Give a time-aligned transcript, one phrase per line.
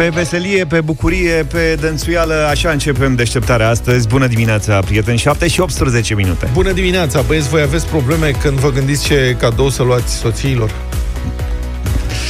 [0.00, 4.06] Pe veselie, pe bucurie, pe dănțuială, așa începem deșteptarea astăzi.
[4.08, 6.48] Bună dimineața, prieteni, 7 și 18 minute.
[6.52, 10.70] Bună dimineața, băieți, voi aveți probleme când vă gândiți ce cadou să luați soțiilor?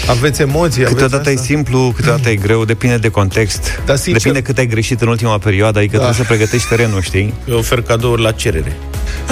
[0.09, 0.83] Aveți emoții?
[0.83, 1.45] Câteodată aveți e asta?
[1.45, 3.80] simplu, câteodată e greu, depinde de context.
[3.87, 6.02] Dar sincer- Depinde cât ai greșit în ultima perioadă, adică Da.
[6.02, 7.34] trebuie să pregătești terenul, știi?
[7.48, 8.77] Eu ofer cadouri la cerere.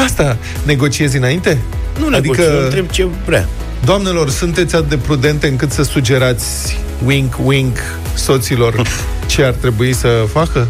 [0.04, 1.58] Asta, negociezi înainte?
[1.98, 2.62] Nu Adică- adică...
[2.64, 3.48] întreb ce vrea.
[3.84, 7.78] Doamnelor, sunteți atât de prudente încât să sugerați wink, wink
[8.14, 8.82] soților
[9.26, 10.68] ce ar trebui să facă?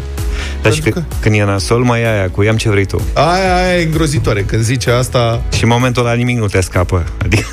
[0.61, 1.15] Dar și Pentru că...
[1.21, 3.01] când e nasol, mai e aia cu iam ce vrei tu.
[3.13, 4.41] Aia, aia e îngrozitoare.
[4.41, 7.03] Când zice asta, Și în momentul ăla nimic nu te scapă.
[7.23, 7.45] Adică,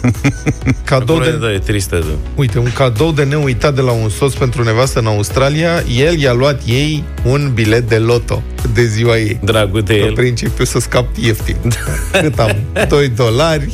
[0.84, 1.36] cadou Acolo, de...
[1.36, 1.96] da, e tristă.
[1.98, 2.14] Da.
[2.34, 6.32] Uite, un cadou de neuitat de la un soț pentru nevastă în Australia, el i-a
[6.32, 8.42] luat ei un bilet de loto
[8.74, 9.38] de ziua ei.
[9.42, 10.12] Dragul de În el.
[10.12, 11.56] principiu să scap ieftin.
[12.22, 12.56] Cât am?
[12.88, 13.70] 2 dolari.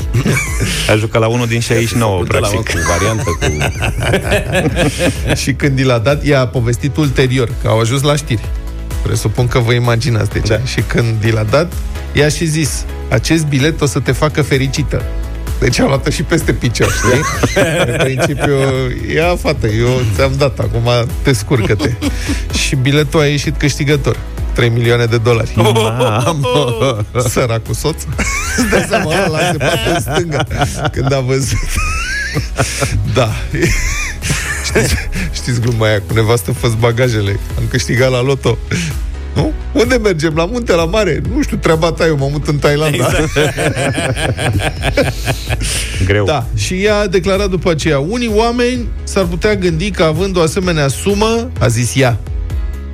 [0.91, 2.75] a jucat la unul din 69, De la mă, practic.
[2.75, 3.47] cu variantă, cu...
[5.43, 8.43] și când i l-a dat, i-a povestit ulterior, că au ajuns la știri.
[9.03, 10.57] Presupun că vă imaginați de ce.
[10.57, 10.65] Da.
[10.65, 11.73] Și când i l-a dat,
[12.13, 15.03] i-a și zis, acest bilet o să te facă fericită.
[15.59, 17.21] Deci a luat și peste picior, știi?
[17.87, 18.59] În principiu,
[19.15, 20.89] ia fată, eu ți-am dat, acum
[21.23, 21.91] te scurcă-te.
[22.59, 24.17] și biletul a ieșit câștigător.
[24.53, 25.53] 3 milioane de dolari.
[25.55, 27.05] Mamă!
[27.29, 28.03] Săracul soț.
[28.57, 30.45] Îți dai seama, ăla se bate în stânga
[30.93, 31.59] când a văzut.
[33.15, 33.31] da.
[34.75, 34.95] Știți,
[35.33, 37.39] știți gluma aia cu nevastă fă bagajele.
[37.59, 38.59] Am câștigat la loto.
[39.35, 39.53] Nu?
[39.73, 40.35] Unde mergem?
[40.35, 41.21] La munte, la mare?
[41.35, 42.97] Nu știu, treaba ta, eu mă mut în Thailanda.
[42.97, 43.31] Exact.
[46.07, 46.25] Greu.
[46.25, 50.41] Da, și ea a declarat după aceea, unii oameni s-ar putea gândi că având o
[50.41, 52.19] asemenea sumă, a zis ea,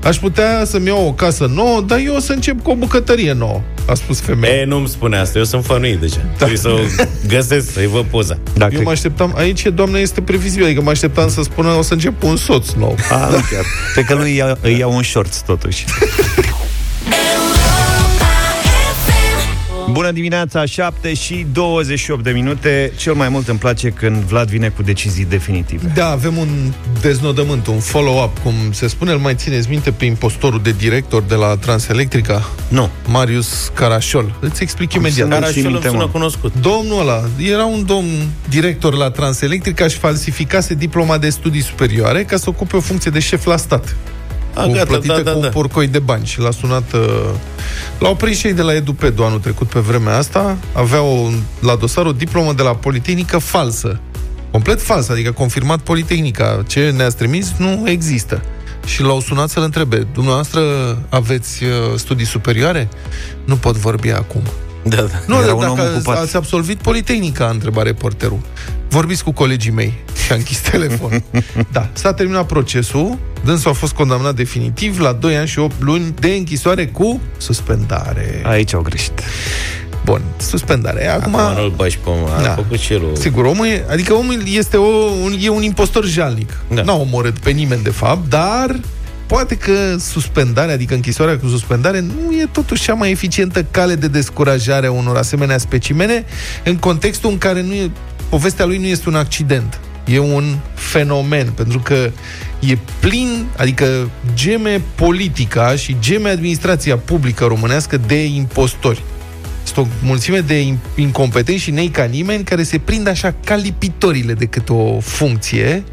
[0.03, 3.33] aș putea să-mi iau o casă nouă, dar eu o să încep cu o bucătărie
[3.33, 4.55] nouă, a spus femeia.
[4.55, 6.21] E, nu-mi spune asta, eu sunt fănuit deja.
[6.25, 6.33] Da.
[6.37, 6.79] Trebuie să o
[7.35, 8.39] găsesc, să-i văd poza.
[8.57, 8.75] Dacă...
[8.75, 12.21] Eu mă așteptam, aici doamna este previzibil, adică mă așteptam să spună o să încep
[12.21, 12.97] cu un soț nou.
[13.11, 13.65] A, nu chiar.
[13.93, 15.85] Cred că lui ia, îi iau un shorts, totuși.
[19.93, 22.93] Bună dimineața, 7 și 28 de minute.
[22.97, 25.93] Cel mai mult îmi place când Vlad vine cu decizii definitive.
[25.95, 26.49] Da, avem un
[27.01, 31.35] deznodământ, un follow-up, cum se spune, îl mai țineți minte pe impostorul de director de
[31.35, 32.91] la Transelectrica, Nu.
[33.07, 34.35] Marius Carașol.
[34.41, 35.15] Îți explic imediat.
[35.17, 36.09] să nu- Carașul îmi minte, sună mă.
[36.09, 36.53] cunoscut.
[36.61, 38.09] Domnul ăla era un domn
[38.49, 43.19] director la Transelectrica și falsificase diploma de studii superioare ca să ocupe o funcție de
[43.19, 43.97] șef la stat.
[44.55, 45.49] A, cu gata, plătită da, da, cu un da.
[45.49, 47.31] porcoi de bani și l-a sunat uh,
[47.99, 50.57] l-au prins și ei de la EduPedu anul trecut pe vremea asta.
[50.73, 51.29] Avea o,
[51.61, 54.01] la dosar o diplomă de la Politehnică falsă.
[54.51, 56.63] Complet falsă, adică confirmat Politehnica.
[56.67, 58.43] Ce ne-ați trimis nu există.
[58.87, 60.61] Și l-au sunat să-l întrebe dumneavoastră
[61.09, 62.89] aveți uh, studii superioare?
[63.45, 64.43] Nu pot vorbi acum
[64.89, 65.21] Da, da.
[65.27, 66.19] nu, Era dar un om dacă ocupat.
[66.19, 68.39] ați absolvit Politehnica, a întrebat reporterul.
[68.89, 69.95] Vorbiți cu colegii mei.
[70.25, 71.23] Și a închis telefon.
[71.73, 73.19] da, s-a terminat procesul.
[73.45, 78.43] Dânsul a fost condamnat definitiv la 2 ani și 8 luni de închisoare cu suspendare.
[78.47, 79.21] Aici au greșit.
[80.05, 81.07] Bun, suspendare.
[81.09, 82.51] Acum, Acum nu-l bagi pe om, a Da.
[82.51, 83.15] făcut și el o...
[83.15, 84.87] sigur, omul e, adică omul este o,
[85.23, 86.59] un, e un impostor jalnic.
[86.75, 86.83] Da.
[86.83, 88.81] N-a omorât pe nimeni, de fapt, dar
[89.29, 94.09] poate că suspendarea, adică închisoarea cu suspendare, nu e totuși cea mai eficientă cale de
[94.09, 96.25] descurajare a unor asemenea specimene
[96.65, 97.91] în contextul în care nu e,
[98.29, 99.81] povestea lui nu este un accident.
[100.05, 102.11] E un fenomen, pentru că
[102.61, 109.03] e plin, adică geme politica și geme administrația publică românească de impostori.
[109.75, 113.55] Sunt o mulțime de in- incompetenți și nei ca nimeni care se prind așa ca
[113.55, 115.85] lipitorile de câte o funcție,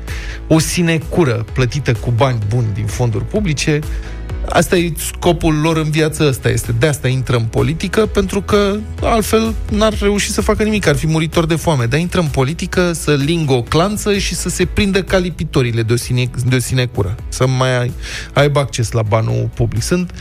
[0.47, 3.79] o sinecură plătită cu bani buni din fonduri publice.
[4.49, 6.71] Asta e scopul lor în viață, asta este.
[6.79, 11.07] De asta intră în politică, pentru că altfel n-ar reuși să facă nimic, ar fi
[11.07, 11.85] muritor de foame.
[11.85, 15.93] Dar intră în politică să lingă o clanță și să se prindă ca lipitorile de
[15.93, 17.15] o, sine, de o sinecură.
[17.29, 17.91] Să mai ai,
[18.33, 19.81] aibă acces la banul public.
[19.81, 20.11] Sunt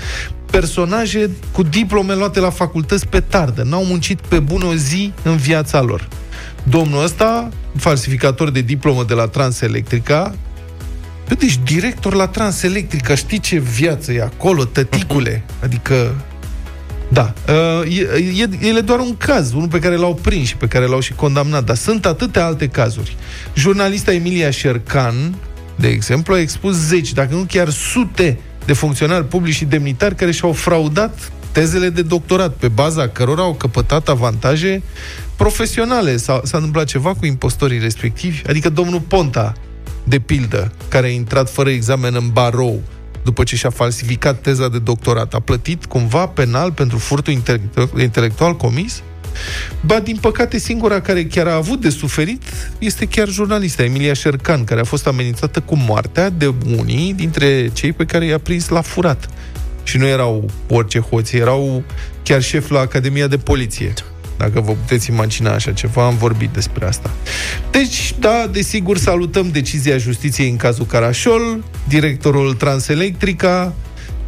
[0.50, 3.62] personaje cu diplome luate la facultăți pe tardă.
[3.62, 6.08] N-au muncit pe bună o zi în viața lor.
[6.62, 10.34] Domnul ăsta, falsificator de diplomă de la Transelectrica,
[11.28, 15.44] Bă, deci director la Transelectrica, știi ce viață e acolo, tăticule?
[15.62, 16.14] Adică,
[17.08, 18.00] da, uh, e,
[18.40, 21.00] e, el e doar un caz, unul pe care l-au prins și pe care l-au
[21.00, 23.16] și condamnat, dar sunt atâtea alte cazuri.
[23.54, 25.34] Jurnalista Emilia Șercan,
[25.76, 30.30] de exemplu, a expus zeci, dacă nu chiar sute de funcționari publici și demnitari care
[30.30, 34.82] și-au fraudat tezele de doctorat, pe baza cărora au căpătat avantaje
[35.36, 36.16] profesionale.
[36.16, 38.42] S-a, s-a întâmplat ceva cu impostorii respectivi?
[38.48, 39.52] Adică domnul Ponta,
[40.04, 42.82] de pildă, care a intrat fără examen în barou,
[43.24, 48.56] după ce și-a falsificat teza de doctorat, a plătit cumva penal pentru furtul intele- intelectual
[48.56, 49.02] comis?
[49.80, 52.42] Ba, din păcate, singura care chiar a avut de suferit
[52.78, 57.92] este chiar jurnalista Emilia Șercan, care a fost amenințată cu moartea de unii dintre cei
[57.92, 59.28] pe care i-a prins la furat.
[59.82, 61.82] Și nu erau orice hoți, erau
[62.22, 63.92] chiar șef la Academia de Poliție.
[64.36, 67.10] Dacă vă puteți imagina așa ceva, am vorbit despre asta.
[67.70, 73.72] Deci, da, desigur, salutăm decizia justiției în cazul Carașol, directorul Transelectrica,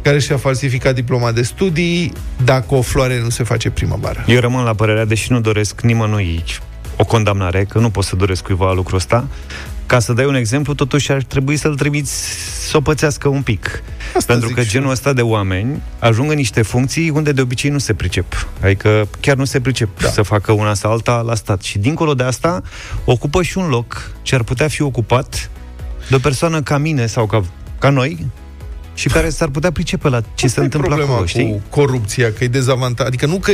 [0.01, 2.13] care și-a falsificat diploma de studii,
[2.43, 4.23] dacă o floare nu se face primăvară.
[4.27, 6.61] Eu rămân la părerea, deși nu doresc nimănui aici
[6.97, 9.27] o condamnare, că nu pot să doresc cuiva lucrul ăsta,
[9.87, 12.13] ca să dai un exemplu, totuși ar trebui să-l trimiți
[12.69, 13.83] să o pățească un pic.
[14.15, 17.77] Asta Pentru că genul ăsta de oameni ajung în niște funcții unde de obicei nu
[17.77, 18.47] se pricep.
[18.61, 20.07] Adică chiar nu se pricep da.
[20.07, 21.61] să facă una sau alta la stat.
[21.61, 22.61] Și dincolo de asta,
[23.05, 25.49] ocupă și un loc ce ar putea fi ocupat
[26.09, 27.43] de o persoană ca mine sau ca,
[27.79, 28.25] ca noi,
[28.97, 31.61] și care s-ar putea pricepe la ce Asta se întâmplă acolo, cu știi?
[31.69, 33.07] corupția, că e dezavantaj.
[33.07, 33.51] Adică nu că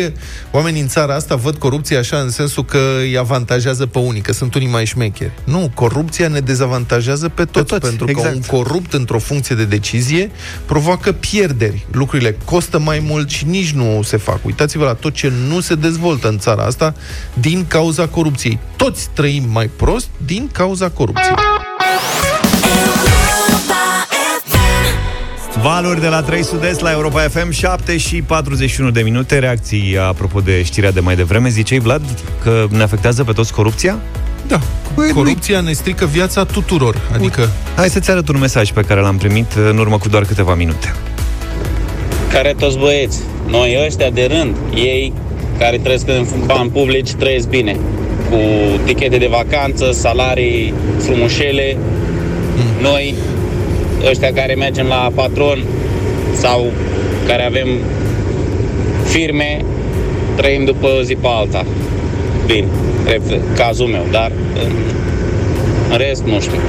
[0.52, 4.34] oamenii în țara asta văd corupția așa în sensul că îi avantajează pe unii, că
[4.34, 5.32] sunt unii mai șmecheri.
[5.44, 8.30] Nu, corupția ne dezavantajează pe toți, pe toți pentru exact.
[8.30, 10.32] că un corupt într-o funcție de decizie
[10.66, 11.86] provoacă pierderi.
[11.92, 14.46] Lucrurile costă mai mult și nici nu se fac.
[14.46, 16.94] Uitați-vă la tot ce nu se dezvoltă în țara asta
[17.34, 18.60] din cauza corupției.
[18.76, 21.36] Toți trăim mai prost din cauza corupției.
[25.64, 29.40] Valuri de la 3 Sud-Est la Europa FM 7 și 41 de minute.
[29.40, 31.50] Reacții apropo de știrea de mai devreme.
[31.50, 32.02] Zicei, Vlad,
[32.44, 34.00] că ne afectează pe toți corupția?
[34.48, 34.60] Da,
[34.96, 37.50] Păi corupția ne strică viața tuturor Adică...
[37.76, 40.96] Hai să-ți arăt un mesaj pe care l-am primit în urmă cu doar câteva minute.
[42.32, 43.20] Care toți băieți.
[43.48, 45.14] Noi ăștia de rând Ei
[45.58, 47.78] care trăiesc în bani publici trăiesc bine.
[48.30, 48.38] Cu
[48.86, 51.78] tichete de vacanță, salarii frumușele.
[52.56, 52.82] Mm.
[52.82, 53.16] Noi
[54.10, 55.64] ăștia care mergem la patron
[56.36, 56.72] sau
[57.28, 57.68] care avem
[59.06, 59.66] firme,
[60.36, 61.66] trăim după o zi pe alta.
[62.46, 62.68] Bine,
[63.56, 64.32] cazul meu, dar
[64.66, 64.72] în,
[65.92, 66.60] în rest nu știu.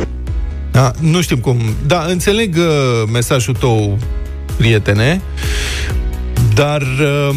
[0.71, 1.57] Da, nu știm cum.
[1.87, 3.99] Da, înțeleg uh, mesajul tău,
[4.57, 5.21] prietene,
[6.55, 7.37] dar uh,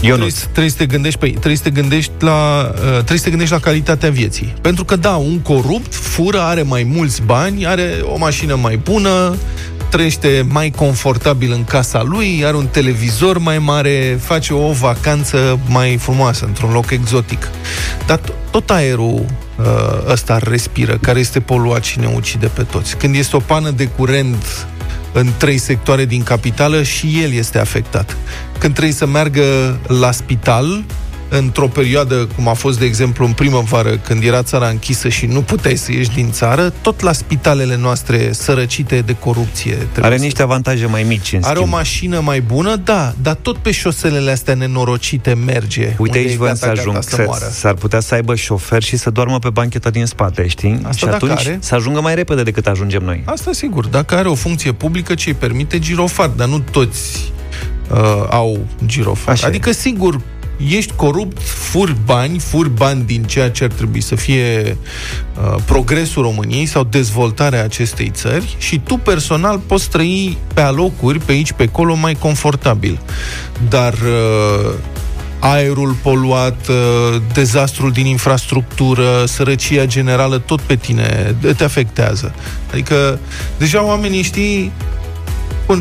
[0.00, 0.26] eu nu.
[0.42, 3.54] Trebuie să te gândești, pe, trebuie să te gândești la uh, trebuie să te gândești
[3.54, 4.54] la calitatea vieții.
[4.60, 9.36] Pentru că da, un corupt fură, are mai mulți bani, are o mașină mai bună,
[9.88, 15.96] trăiește mai confortabil în casa lui, are un televizor mai mare, face o vacanță mai
[15.96, 17.48] frumoasă, într-un loc exotic.
[18.06, 18.20] Dar
[18.50, 19.24] tot aerul
[19.58, 19.64] uh,
[20.08, 22.96] ăsta respiră, care este poluat și ne ucide pe toți.
[22.96, 24.66] Când este o pană de curent
[25.18, 28.16] în trei sectoare din capitală și el este afectat.
[28.58, 30.84] Când trebuie să meargă la spital,
[31.28, 35.40] într-o perioadă, cum a fost, de exemplu, în primăvară, când era țara închisă și nu
[35.42, 39.88] puteai să ieși din țară, tot la spitalele noastre sărăcite de corupție.
[40.00, 41.72] Are niște avantaje mai mici, în Are schimb.
[41.72, 45.94] o mașină mai bună, da, dar tot pe șoselele astea nenorocite merge.
[45.98, 49.38] Uite aici voiam să ajung, să să, s-ar putea să aibă șofer și să doarmă
[49.38, 50.80] pe bancheta din spate, știi?
[50.82, 51.58] Asta și atunci are.
[51.60, 53.22] să ajungă mai repede decât ajungem noi.
[53.24, 57.32] Asta sigur, dacă are o funcție publică ce îi permite girofar, dar nu toți
[57.90, 59.34] uh, au girofar.
[59.34, 59.72] Așa adică, e.
[59.72, 60.20] sigur,
[60.56, 64.76] ești corupt, furi bani, furi bani din ceea ce ar trebui să fie
[65.40, 71.32] uh, progresul României sau dezvoltarea acestei țări și tu personal poți trăi pe alocuri, pe
[71.32, 73.00] aici, pe acolo, mai confortabil.
[73.68, 74.72] Dar uh,
[75.38, 82.34] aerul poluat, uh, dezastrul din infrastructură, sărăcia generală, tot pe tine te afectează.
[82.70, 83.18] Adică,
[83.58, 85.05] deja oamenii, știi, Bun,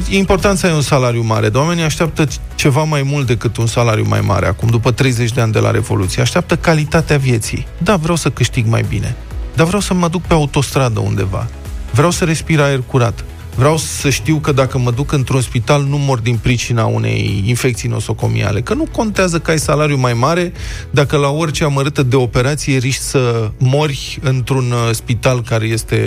[0.10, 3.68] e important să ai un salariu mare, dar oamenii așteaptă ceva mai mult decât un
[3.68, 6.22] salariu mai mare acum, după 30 de ani de la Revoluție.
[6.22, 7.68] Așteaptă calitatea vieții.
[7.78, 9.16] Da, vreau să câștig mai bine,
[9.56, 11.48] dar vreau să mă duc pe autostradă undeva.
[11.92, 13.24] Vreau să respir aer curat.
[13.56, 17.90] Vreau să știu că dacă mă duc într-un spital nu mor din pricina unei infecții
[17.90, 18.62] nosocomiale.
[18.62, 20.54] Că nu contează că ai salariu mai mare
[20.92, 26.00] dacă la orice amărâtă de operație riști să mori într-un uh, spital care este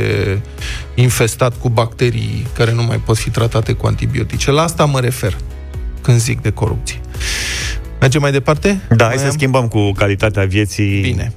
[0.95, 4.51] infestat cu bacterii care nu mai pot fi tratate cu antibiotice.
[4.51, 5.37] La asta mă refer
[6.03, 7.01] când zic de corupție.
[8.01, 8.81] Mergem mai departe?
[8.97, 11.01] Da, hai să schimbăm cu calitatea vieții.
[11.01, 11.33] Bine.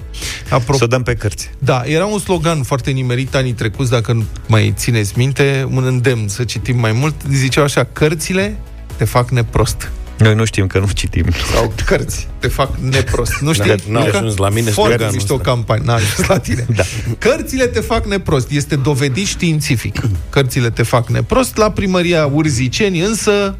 [0.50, 1.50] Apro- să o dăm pe cărți.
[1.60, 6.44] Da, era un slogan foarte nimerit anii trecuți, dacă mai țineți minte, un îndemn să
[6.44, 7.16] citim mai mult.
[7.32, 8.58] Ziceau așa, cărțile
[8.98, 9.92] te fac neprost.
[10.22, 11.26] Noi nu știm că nu citim.
[11.54, 13.34] Sau cărți te fac neprost.
[13.40, 13.76] Nu știi?
[13.90, 15.84] N-a ajuns la mine Foarte mișto o campanie.
[15.86, 16.66] N-a ajuns la tine.
[16.76, 16.84] da.
[17.18, 18.52] Cărțile te fac neprost.
[18.52, 20.02] Este dovedit științific.
[20.30, 21.58] Cărțile te fac neprost.
[21.58, 23.56] La primăria Urziceni, însă,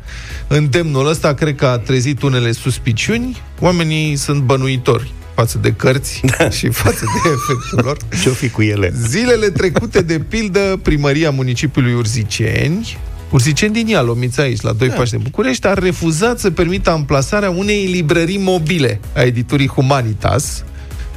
[0.48, 3.42] îndemnul ăsta cred că a trezit unele suspiciuni.
[3.60, 6.50] Oamenii sunt bănuitori față de cărți da.
[6.50, 7.98] și față de efectul lor.
[8.22, 8.94] Ce-o fi cu ele?
[9.08, 12.98] Zilele trecute, de pildă, primăria municipiului Urziceni
[13.32, 14.94] Urziceni din Ial, lomița aici, la doi da.
[14.94, 20.64] pași de București, a refuzat să permită amplasarea unei librării mobile a editurii Humanitas,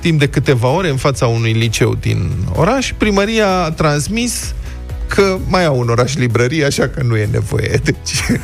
[0.00, 2.92] timp de câteva ore în fața unui liceu din oraș.
[2.98, 4.54] Primăria a transmis
[5.06, 7.80] că mai au un oraș librărie, așa că nu e nevoie.
[7.84, 8.40] Deci...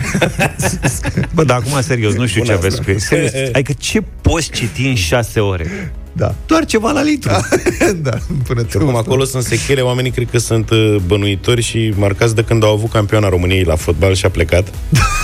[1.34, 3.00] Bă, dar acum, serios, nu știu Bună ce aveți cu ei.
[3.00, 5.92] Serios, adică ce poți citi în șase ore?
[6.12, 6.34] Da.
[6.46, 7.30] Doar ceva la litru.
[8.02, 8.78] da, până tu.
[8.78, 12.72] Acum acolo sunt sechele, oamenii cred că sunt uh, bănuitori și marcați de când au
[12.72, 14.72] avut campioana României la fotbal și a plecat.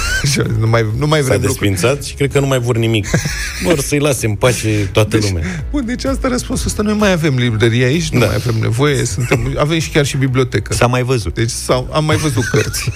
[0.60, 3.06] nu mai, nu mai vrem S-a desfințat și cred că nu mai vor nimic.
[3.64, 5.64] Vor să-i lase în pace toată deci, lumea.
[5.70, 6.82] Bun, deci asta răspunsul ăsta.
[6.82, 8.26] Noi mai avem librărie aici, nu da.
[8.26, 10.74] mai avem nevoie, suntem, avem și chiar și bibliotecă.
[10.74, 11.34] S-a mai văzut.
[11.34, 12.90] Deci s-au, am mai văzut cărți.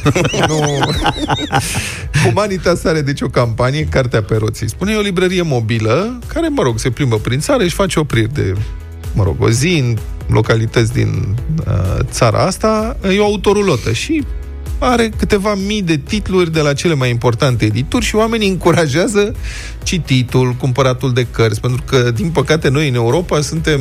[0.49, 0.79] nu...
[2.25, 4.69] Humanitas are deci o campanie, Cartea pe roții.
[4.69, 8.35] Spune e o librărie mobilă, care, mă rog, se plimbă prin țară și face opriri
[8.35, 8.55] de,
[9.13, 9.97] mă rog, o zi în
[10.27, 14.25] localități din uh, țara asta, e o autorulotă și
[14.79, 19.35] are câteva mii de titluri de la cele mai importante edituri și oamenii încurajează
[19.83, 23.81] cititul, cumpăratul de cărți, pentru că, din păcate, noi în Europa suntem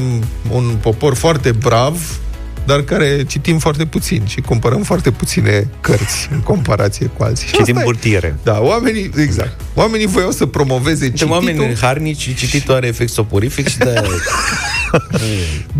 [0.51, 2.19] un popor foarte brav,
[2.65, 7.47] dar care citim foarte puțin și cumpărăm foarte puține cărți în comparație cu alții.
[7.51, 8.35] Citim burtiere.
[8.43, 9.61] Da, oamenii, exact.
[9.73, 11.31] Oamenii voiau să promoveze cititul.
[11.31, 13.93] oameni harnici și cititul are efect soporific și de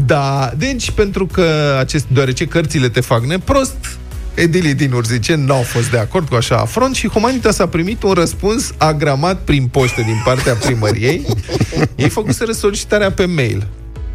[0.06, 4.00] Da, deci pentru că acest, deoarece cărțile te fac neprost,
[4.34, 8.12] edilii din Urziceni n-au fost de acord cu așa afront și Humanitas a primit un
[8.12, 11.26] răspuns agramat prin poștă din partea primăriei.
[11.96, 13.68] Ei făcuseră solicitarea pe mail.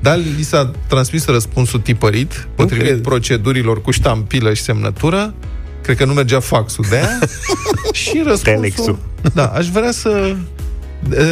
[0.05, 5.35] Dar li s-a transmis răspunsul tipărit, potrivit procedurilor cu ștampilă și semnătură.
[5.83, 7.19] Cred că nu mergea faxul de aia.
[8.03, 8.61] și răspunsul...
[8.61, 8.99] Telexul.
[9.35, 10.37] Da, aș vrea să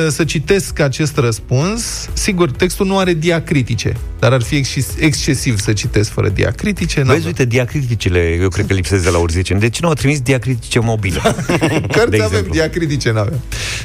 [0.09, 2.09] să citesc acest răspuns.
[2.12, 4.64] Sigur, textul nu are diacritice, dar ar fi
[4.99, 7.02] excesiv să citesc fără diacritice.
[7.02, 9.61] Vezi, uite, diacriticile, eu cred că lipsesc de la urziceni.
[9.61, 11.21] Deci nu au trimis diacritice mobile.
[11.97, 13.41] Cărți avem, diacritice nu avem.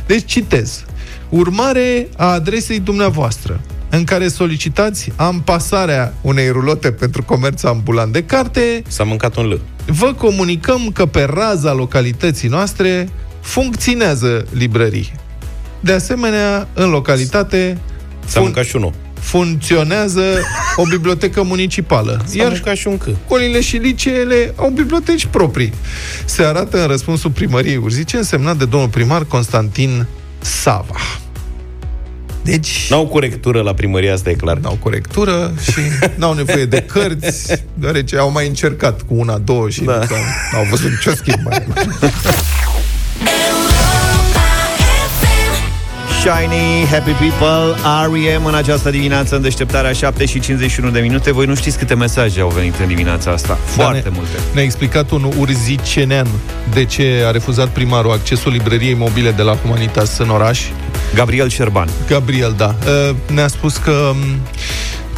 [0.05, 0.85] Deci citez.
[1.29, 8.81] Urmare a adresei dumneavoastră, în care solicitați ampasarea unei rulote pentru comerț ambulant de carte.
[8.87, 9.61] S-a mâncat un L.
[9.85, 13.09] Vă comunicăm că pe raza localității noastre
[13.41, 15.11] funcționează librării.
[15.79, 17.77] De asemenea, în localitate
[18.25, 18.93] S-a fun- și unul.
[19.19, 20.21] funcționează
[20.75, 22.21] o bibliotecă municipală.
[22.25, 23.03] S-a Iar și un C.
[23.25, 25.73] Școlile și liceele au biblioteci proprii.
[26.25, 30.05] Se arată în răspunsul primăriei Urzice, însemnat de domnul primar Constantin
[30.39, 30.95] Sava.
[32.47, 32.87] Deci...
[32.89, 34.57] N-au corectură la primăria asta, e clar.
[34.57, 35.79] N-au corectură și
[36.19, 39.99] n-au nevoie de cărți, deoarece au mai încercat cu una, două și da.
[40.51, 41.67] n-au văzut nicio schimbare.
[46.27, 48.45] Shiny, Happy People, R.E.M.
[48.45, 51.31] în această dimineață în deșteptarea 7 și 51 de minute.
[51.31, 53.57] Voi nu știți câte mesaje au venit în dimineața asta.
[53.65, 54.37] Foarte da, ne, multe.
[54.53, 56.27] Ne-a explicat un urzicenean
[56.73, 60.61] de ce a refuzat primarul accesul librăriei mobile de la Humanitas în oraș.
[61.15, 61.89] Gabriel Șerban.
[62.07, 62.75] Gabriel, da.
[63.09, 64.11] Uh, ne-a spus că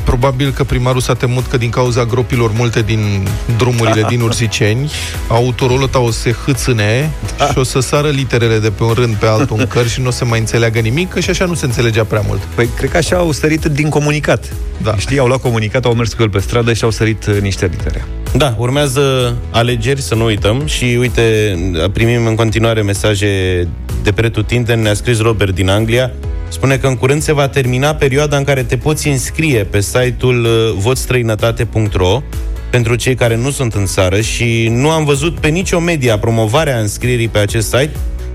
[0.04, 3.28] Probabil că primarul s-a temut că din cauza gropilor multe din
[3.58, 4.92] drumurile din Urziceni,
[5.28, 7.46] autorolota o se hâțâne da.
[7.46, 10.08] și o să sară literele de pe un rând pe altul în cări și nu
[10.08, 12.42] o să mai înțeleagă nimic, că și așa nu se înțelegea prea mult.
[12.56, 14.54] Păi cred că așa au sărit din comunicat.
[14.82, 14.96] Da.
[14.98, 17.66] Știi, au luat comunicat, au mers cu el pe stradă și au sărit uh, niște
[17.72, 18.06] litere.
[18.34, 21.56] Da, urmează alegeri, să nu uităm și uite,
[21.94, 23.68] primim în continuare mesaje
[24.04, 26.12] de pretutindeni, ne-a scris Robert din Anglia,
[26.50, 30.46] spune că în curând se va termina perioada în care te poți înscrie pe site-ul
[30.46, 32.22] uh, votstrăinătate.ro
[32.70, 36.80] pentru cei care nu sunt în țară și nu am văzut pe nicio media promovarea
[36.80, 37.92] înscrierii pe acest site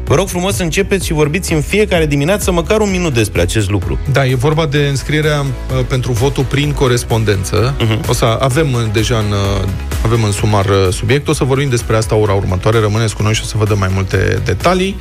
[0.06, 3.70] Vă rog frumos să începeți și vorbiți în fiecare dimineață măcar un minut despre acest
[3.70, 3.98] lucru.
[4.12, 7.74] Da, e vorba de înscrierea uh, pentru votul prin corespondență.
[7.74, 8.08] Uh-huh.
[8.08, 9.68] O să avem uh, deja în, uh,
[10.04, 13.34] avem în sumar uh, subiect, o să vorbim despre asta ora următoare, rămâneți cu noi
[13.34, 14.96] și o să vă dăm mai multe detalii,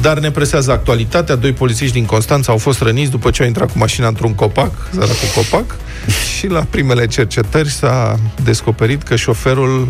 [0.00, 1.34] dar ne presează actualitatea.
[1.34, 4.90] Doi polițiști din Constanța au fost răniți după ce au intrat cu mașina într-un copac,
[4.90, 5.76] cu copac,
[6.38, 9.88] și la primele cercetări s-a descoperit că șoferul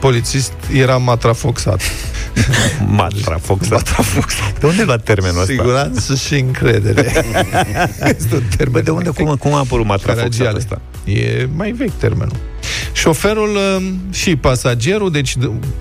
[0.00, 1.80] polițist era matrafoxat.
[2.86, 3.70] matrafoxat.
[3.70, 4.58] matrafoxat.
[4.60, 5.52] De unde lua termenul ăsta?
[5.52, 7.12] Siguranță și încredere.
[8.18, 8.72] este un termen.
[8.72, 10.80] Bă, de unde, cum, cum a apărut matrafoxat ăsta?
[11.04, 12.36] E mai vechi termenul.
[12.92, 15.34] Șoferul um, și pasagerul, deci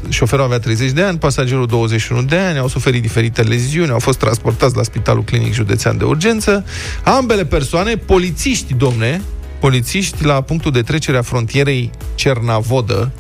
[0.10, 4.18] șoferul avea 30 de ani, pasagerul 21 de ani, au suferit diferite leziuni, au fost
[4.18, 6.66] transportați la Spitalul Clinic Județean de Urgență.
[7.04, 9.22] Ambele persoane, polițiști, domne,
[9.60, 13.12] polițiști la punctul de trecere a frontierei Cernavodă,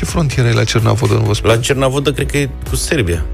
[0.00, 1.50] ce frontieră e la Cernavodă, nu vă spun?
[1.50, 3.24] La Cernavodă cred că e cu Serbia.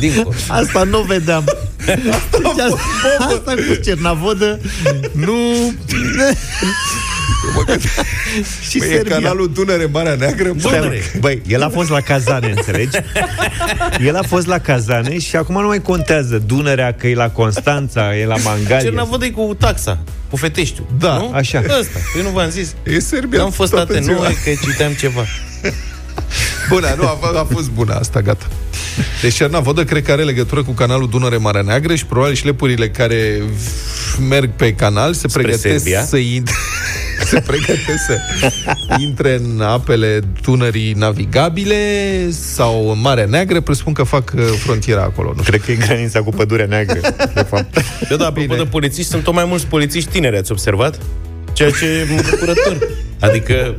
[0.00, 0.34] Dincolo.
[0.48, 1.44] Asta nu vedeam.
[1.78, 2.78] Asta, deci asta,
[3.24, 4.60] asta cu Cernavodă
[5.12, 5.32] nu...
[8.68, 10.48] și Băi, e canalul Dunăre Marea Neagră.
[10.48, 11.00] Dunăre.
[11.20, 12.96] Băi, el a fost la Cazane, înțelegi?
[14.06, 18.16] El a fost la Cazane și acum nu mai contează Dunărea, că e la Constanța,
[18.16, 18.78] e la Mangalia.
[18.78, 19.98] Cernavodă e cu taxa,
[20.30, 20.86] cu Feteștiu.
[20.98, 21.32] Da, nu?
[21.34, 21.62] așa.
[21.80, 21.98] Ăsta.
[22.16, 22.74] Eu nu v-am zis.
[22.82, 23.42] E Serbia.
[23.42, 24.28] Am fost toată atent, nu ziua.
[24.28, 25.24] e că citeam ceva.
[26.68, 28.46] Bună, nu, a, a fost bună asta, gata.
[29.22, 33.42] Deci Cernavodă cred că are legătură cu canalul Dunăre Marea Neagră și probabil șlepurile care
[34.28, 36.04] merg pe canal se Spre pregătesc Serbia.
[36.04, 36.54] să intre
[37.30, 38.18] se pregătesc să
[38.98, 41.76] intre în apele Dunării navigabile
[42.30, 45.32] sau în Marea Neagră, presupun că fac uh, frontiera acolo.
[45.36, 45.52] Nu știu.
[45.58, 47.00] Cred că e granița cu pădurea neagră,
[47.34, 47.76] de fapt.
[48.10, 48.62] Eu, da, apropo Bine.
[48.62, 50.98] de polițiști, sunt tot mai mulți polițiști tineri, ați observat?
[51.60, 52.78] Ceea ce mă bucură tare.
[53.20, 53.76] Adică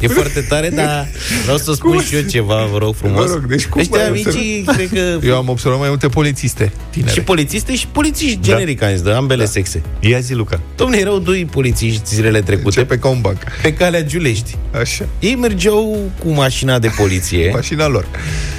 [0.00, 1.08] e foarte tare, dar
[1.42, 3.26] vreau să spun și eu ceva, vă rog frumos.
[3.26, 5.26] Vă rog, deci cum Ăștia ai amicii, cred că...
[5.26, 7.12] Eu am observat mai multe polițiste tinere.
[7.12, 9.82] Și polițiste și polițiști generic, am zis, de ambele sexe.
[10.00, 10.60] Ia zi, Luca.
[10.76, 13.38] Domne, erau doi polițiști zilele trecute Începe ca un banc.
[13.62, 14.56] pe calea Giulești.
[14.80, 15.04] Așa.
[15.18, 18.06] Ei mergeau cu mașina de poliție Mașina lor.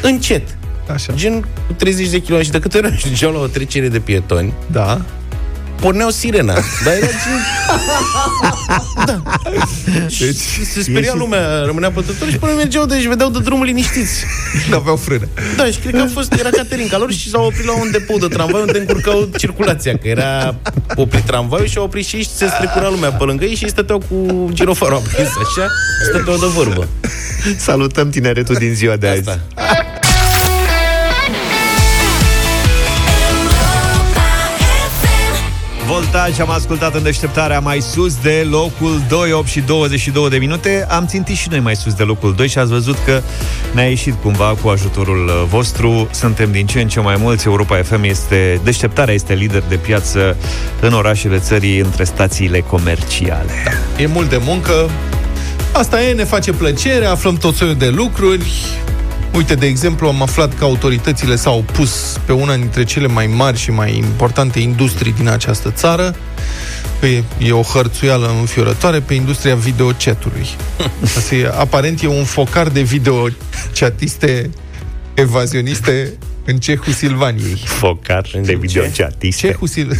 [0.01, 0.57] încet,
[0.93, 1.13] Așa.
[1.15, 4.53] gen cu 30 de km și de câte ori ajungeau la o trecere de pietoni,
[4.71, 5.01] Da.
[5.79, 6.53] Porneau sirena.
[6.83, 7.39] Dar era gen...
[9.05, 9.21] da.
[10.19, 14.23] Deci, Se speria lumea, rămânea pătători și până mergeau, deci vedeau de drum liniștiți.
[14.69, 15.27] nu aveau frână.
[15.57, 18.17] Da, și cred că a fost, era Caterinca lor și s-au oprit la un depou
[18.17, 20.55] de tramvai unde încurcau circulația, că era
[20.95, 23.63] oprit tramvaiul și au oprit și ei și se strecura lumea pe lângă ei și
[23.63, 25.67] ei stăteau cu girofarul aprins, așa,
[26.09, 26.87] stăteau de vorbă.
[27.57, 29.29] Salutăm tineretul din ziua de azi.
[29.29, 29.39] Asta.
[35.87, 40.85] Voltaj am ascultat în deșteptarea mai sus de locul 2, 8 și 22 de minute.
[40.89, 43.21] Am țintit și noi mai sus de locul 2 și ați văzut că
[43.73, 46.07] ne-a ieșit cumva cu ajutorul uh, vostru.
[46.11, 47.47] Suntem din ce în ce mai mulți.
[47.47, 50.35] Europa FM este, deșteptarea este lider de piață
[50.81, 53.51] în orașele țării între stațiile comerciale.
[53.65, 54.03] Da.
[54.03, 54.89] E mult de muncă.
[55.71, 58.51] Asta e, ne face plăcere, aflăm tot soiul de lucruri.
[59.33, 63.57] Uite, de exemplu, am aflat că autoritățile s-au pus pe una dintre cele mai mari
[63.57, 66.15] și mai importante industrii din această țară.
[66.99, 70.47] Pe, e o hărțuială înfiorătoare pe industria videochatului.
[71.17, 74.49] Asta e, aparent e un focar de videochatiste
[75.13, 76.13] evazioniste
[76.45, 77.61] în cehul Silvaniei.
[77.65, 78.57] Focar În de ce?
[78.57, 79.47] videochatiste.
[79.47, 79.89] Cehul Sil...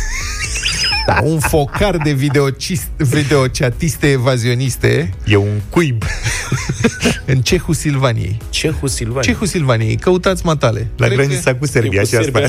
[1.06, 6.04] Da, un focar de videocist, videochatiste evazioniste E un cuib.
[7.26, 8.38] în Cehul Silvaniei.
[8.50, 9.26] Cehul Silvani.
[9.26, 10.88] Cehul Silvaniei, căutați matale.
[10.98, 12.32] La Cred granița cu Serbia cu și asta.
[12.32, 12.48] Serbia.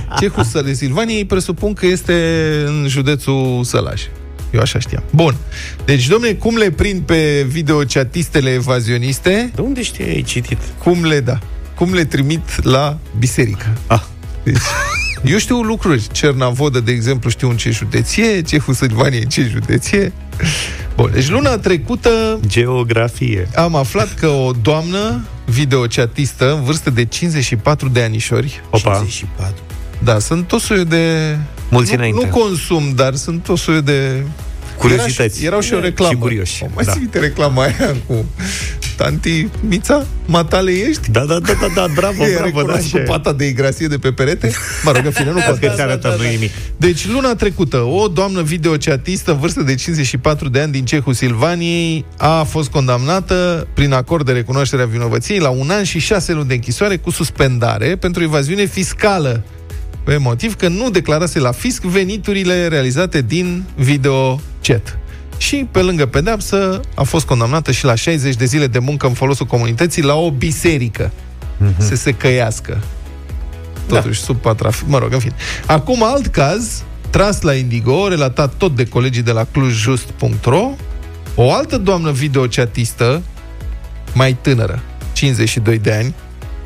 [0.00, 2.14] că Cehul Săl- Silvaniei presupun că este
[2.66, 4.02] în județul Sălaj.
[4.50, 5.02] Eu așa știam.
[5.10, 5.36] Bun.
[5.84, 9.50] Deci, domne, cum le prind pe videochatistele evazioniste?
[9.54, 10.58] De unde știi ai citit?
[10.82, 11.38] Cum le da?
[11.74, 13.66] Cum le trimit la biserică?
[13.86, 14.02] Ah.
[14.42, 14.56] Deci,
[15.24, 16.06] eu știu lucruri.
[16.12, 20.12] Cernavodă, de exemplu, știu în ce județie, Cehul Silvaniei în ce județie.
[20.96, 23.48] Bun, deci luna trecută Geografie.
[23.54, 29.54] am aflat că o doamnă videochatistă în vârstă de 54 de anișori, Opa, 54.
[30.02, 31.36] da, sunt tot soiul de...
[31.70, 32.24] mulți nu, înainte.
[32.24, 34.22] nu consum, dar sunt tot soiul de...
[34.78, 35.20] Curiozități.
[35.22, 36.12] Era și, erau și o reclamă.
[36.12, 36.62] Și curioși.
[36.62, 36.92] O, mai Da.
[36.92, 36.98] da.
[36.98, 38.24] ții reclama aia cu
[38.98, 41.10] Tanti Mița, matale ești?
[41.10, 43.02] Da, da, da, da, da, bravo, E bravo, da, recunoscut așa e.
[43.02, 44.50] pata de igrasie de pe perete?
[44.84, 45.74] Mă rog, în fine, nu Că contează.
[45.76, 46.50] ți arătăm, nu nimic.
[46.76, 52.04] Deci, luna trecută, o doamnă videochatistă, în vârstă de 54 de ani din Cehul Silvaniei,
[52.16, 56.48] a fost condamnată prin acord de recunoaștere a vinovăției la un an și șase luni
[56.48, 59.44] de închisoare cu suspendare pentru evaziune fiscală
[60.04, 64.98] pe motiv că nu declarase la fisc veniturile realizate din videochat.
[65.38, 69.12] Și, pe lângă pedeapsă, a fost condamnată și la 60 de zile de muncă în
[69.12, 71.10] folosul comunității la o biserică.
[71.78, 72.78] Să se căiască.
[73.86, 74.24] Totuși, da.
[74.24, 74.82] sub patraf...
[74.86, 75.34] Mă rog, în fine.
[75.66, 80.70] Acum, alt caz, tras la Indigo, relatat tot de colegii de la clujjust.ro,
[81.34, 83.22] o altă doamnă videochatistă,
[84.14, 86.14] mai tânără, 52 de ani,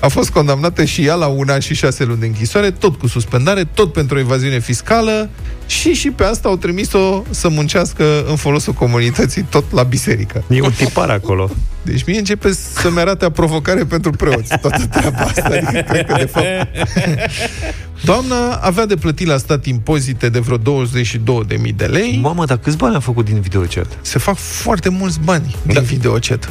[0.02, 3.06] a fost condamnată și ea la un an și șase luni de închisoare, tot cu
[3.06, 5.28] suspendare, tot pentru evaziune fiscală
[5.66, 10.44] și și pe asta au trimis-o să muncească în folosul comunității, tot la biserică.
[10.48, 11.50] E un tipar acolo.
[11.82, 15.48] Deci mie începe să-mi arate a provocare pentru preoți, toată treaba asta.
[15.52, 16.46] Adică, cred că, de fapt...
[18.04, 22.18] Doamna avea de plătit la stat impozite de vreo 22.000 de lei.
[22.22, 23.98] Mamă, dar câți bani a făcut din videochat?
[24.00, 25.72] Se fac foarte mulți bani Da.
[25.72, 26.50] din videochat.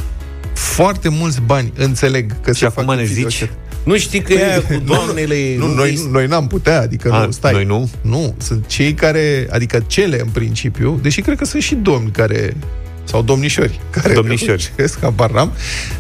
[0.54, 3.16] Foarte mulți bani, înțeleg că Și se acum fac ne din zici?
[3.34, 3.58] videochat.
[3.84, 5.36] Nu știi că e aia cu doamnele...
[5.58, 7.52] Nu, noi, noi n-am putea, adică A, nu, stai.
[7.54, 7.90] noi nu?
[8.02, 12.56] Nu, sunt cei care, adică cele în principiu, deși cred că sunt și domni care
[13.04, 14.72] sau domnișori care Domnișori.
[14.76, 15.52] reușesc, habar n-am,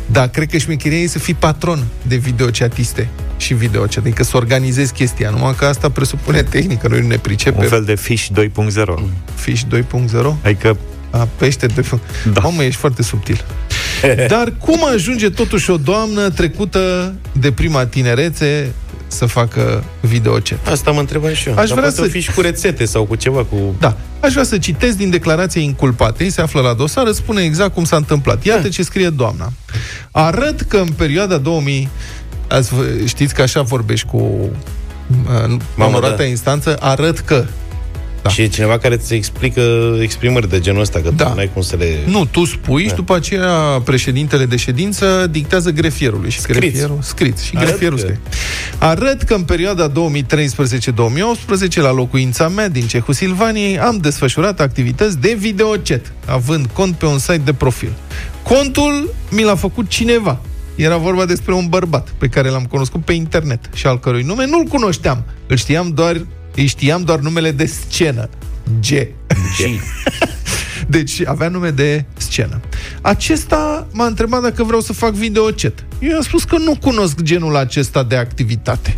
[0.06, 4.94] dar cred că șmecheria e să fii patron de videochatiste și videochat, adică să organizezi
[4.94, 7.60] chestia, numai că asta presupune tehnică, noi nu ne pricepem.
[7.64, 8.84] Un fel de Fish 2.0.
[9.36, 9.82] Fish 2.0?
[10.44, 10.78] Adică
[11.10, 11.72] A, pește 2.0.
[12.34, 12.42] Da.
[12.42, 13.46] Mamă, ești foarte subtil.
[14.28, 18.72] Dar cum ajunge totuși o doamnă trecută de prima tinerețe
[19.08, 20.68] să facă videochat?
[20.68, 21.54] Asta mă întrebam și eu.
[21.58, 23.76] Aș Dar vrea poate să- fi și cu rețete sau cu ceva, cu...
[23.80, 23.98] Da.
[24.20, 27.84] Aș vrea să citesc din declarația inculpatei, se află la dosar, îți spune exact cum
[27.84, 28.46] s-a întâmplat.
[28.46, 29.52] Iată ce scrie doamna.
[30.12, 31.90] Arăt că în perioada 2000...
[32.48, 34.50] Ați, v- știți că așa vorbești cu
[35.48, 36.24] uh, onoratea da.
[36.24, 37.46] instanță, arăt că.
[38.22, 38.30] Da.
[38.30, 39.62] Și e cineva care îți explică
[40.02, 41.26] exprimări de genul ăsta, că Da.
[41.26, 41.86] tu n-ai cum să le...
[42.06, 42.90] Nu, tu spui Da.
[42.90, 43.52] și după aceea
[43.84, 46.30] președintele de ședință dictează grefierului.
[46.30, 46.60] Și Scriți.
[46.60, 47.46] grefierul, scriți.
[47.46, 48.20] Și Arăt grefierul că- scrie.
[48.78, 55.36] Arăt că în perioada 2013-2018, la locuința mea din Cehul Silvaniei, am desfășurat activități de
[55.40, 57.92] videochat, având cont pe un site de profil.
[58.44, 60.40] Contul mi l-a făcut cineva.
[60.76, 64.46] Era vorba despre un bărbat pe care l-am cunoscut pe internet și al cărui nume
[64.46, 65.24] nu-l cunoșteam.
[65.48, 68.30] Îl știam doar, îi știam doar numele de scenă.
[68.80, 68.86] G.
[70.88, 72.60] Deci avea nume de scenă.
[73.02, 75.84] Acesta m-a întrebat dacă vreau să fac videochat.
[76.00, 78.98] Eu i-am spus că nu cunosc genul acesta de activitate.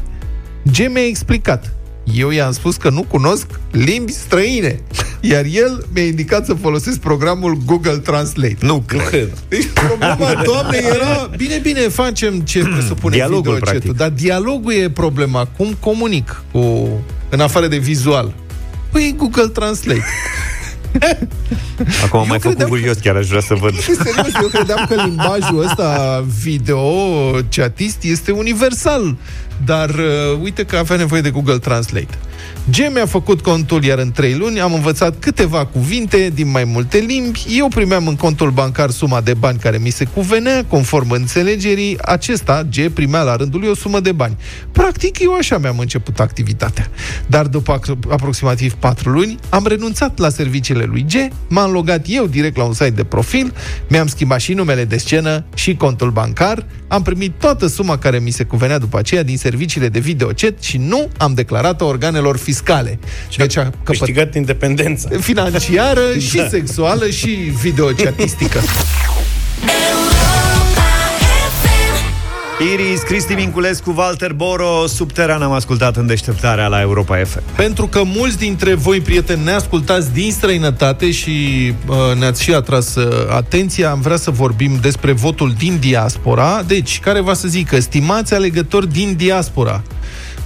[0.63, 1.73] G mi-a explicat.
[2.13, 4.79] Eu i-am spus că nu cunosc limbi străine.
[5.21, 8.57] Iar el mi-a indicat să folosesc programul Google Translate.
[8.59, 9.07] nu Nu cred.
[9.07, 9.29] cred.
[9.47, 11.29] Deci problema, doamne, era...
[11.37, 13.97] Bine, bine, facem ce presupune Dialogul, videochatul, practic.
[13.97, 15.45] dar dialogul e problema.
[15.57, 16.87] Cum comunic cu...
[17.33, 18.33] în afară de vizual?
[18.91, 20.03] Păi Google Translate.
[22.03, 23.79] Acum am mai făcut credeam că- curios, chiar aș vrea să văd.
[23.79, 26.81] Serios, eu credeam că limbajul ăsta video
[27.49, 29.15] chatist este universal,
[29.65, 32.17] dar uh, uite că avea nevoie de Google Translate.
[32.71, 36.97] G mi-a făcut contul, iar în trei luni am învățat câteva cuvinte din mai multe
[36.97, 37.45] limbi.
[37.57, 41.97] Eu primeam în contul bancar suma de bani care mi se cuvenea, conform înțelegerii.
[42.01, 44.37] Acesta, G, primea la rândul lui o sumă de bani.
[44.71, 46.89] Practic, eu așa mi-am început activitatea.
[47.27, 51.13] Dar după ac- aproximativ patru luni, am renunțat la serviciile lui G,
[51.49, 53.53] m-am logat eu direct la un site de profil,
[53.89, 58.31] mi-am schimbat și numele de scenă și contul bancar, am primit toată suma care mi
[58.31, 62.51] se cuvenea după aceea din serviciile de videochat și nu am declarat-o organelor fiscale.
[63.37, 65.09] Deci a căpătat Câștigat independența.
[65.19, 67.29] financiară și sexuală și
[67.61, 68.59] videochatistică.
[72.71, 77.41] Iris, Cristi Minculescu, Walter Boro, Subteran am ascultat în deșteptarea la Europa FM.
[77.55, 81.31] Pentru că mulți dintre voi, prieteni, ne ascultați din străinătate și
[81.87, 86.63] uh, ne-ați și atras uh, atenția, am vrea să vorbim despre votul din diaspora.
[86.67, 89.83] Deci, care va să zică, stimați alegători din diaspora,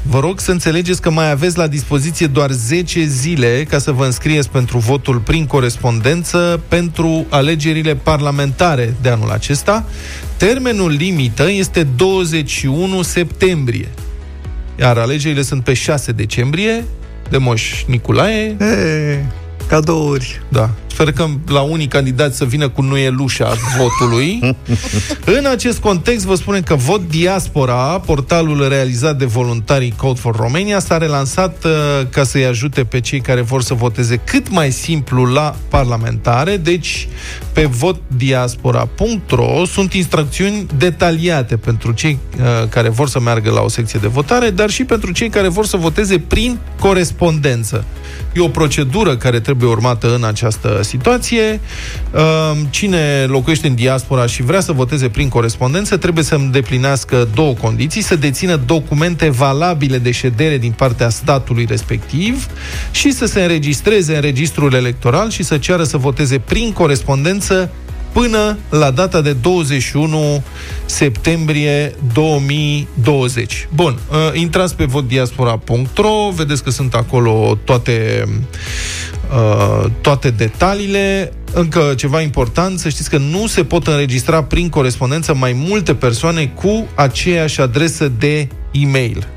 [0.10, 4.06] Vă rog să înțelegeți că mai aveți la dispoziție doar 10 zile ca să vă
[4.06, 9.86] înscrieți pentru votul prin corespondență pentru alegerile parlamentare de anul acesta.
[10.38, 13.90] Termenul limită este 21 septembrie,
[14.80, 16.84] iar alegerile sunt pe 6 decembrie
[17.30, 18.56] de Moș Nicolae.
[18.60, 19.26] E,
[19.68, 20.42] cadouri.
[20.50, 20.70] Da.
[20.98, 24.56] Sper că la unii candidați să vină cu nuielușa votului.
[25.38, 30.80] În acest context, vă spunem că Vot Diaspora, portalul realizat de voluntarii Code for Romania,
[30.80, 31.72] s-a relansat uh,
[32.10, 36.58] ca să-i ajute pe cei care vor să voteze cât mai simplu la parlamentare.
[36.58, 37.08] Deci,
[37.54, 44.00] pe votdiaspora.ro sunt instrucțiuni detaliate pentru cei uh, care vor să meargă la o secție
[44.00, 47.86] de votare, dar și pentru cei care vor să voteze prin corespondență.
[48.34, 51.60] E o procedură care trebuie urmată în această situație.
[52.14, 57.54] Uh, Cine locuiește în diaspora și vrea să voteze prin corespondență trebuie să îndeplinească două
[57.54, 62.48] condiții, să dețină documente valabile de ședere din partea statului respectiv
[62.92, 67.72] și să se înregistreze în registrul electoral și să ceară să voteze prin corespondență
[68.22, 70.44] până la data de 21
[70.86, 73.68] septembrie 2020.
[73.76, 78.24] Bun, uh, intrați pe votdiaspora.ro, vedeți că sunt acolo toate
[79.32, 81.34] uh, toate detaliile.
[81.54, 86.46] Încă ceva important, să știți că nu se pot înregistra prin corespondență mai multe persoane
[86.46, 89.28] cu aceeași adresă de e-mail.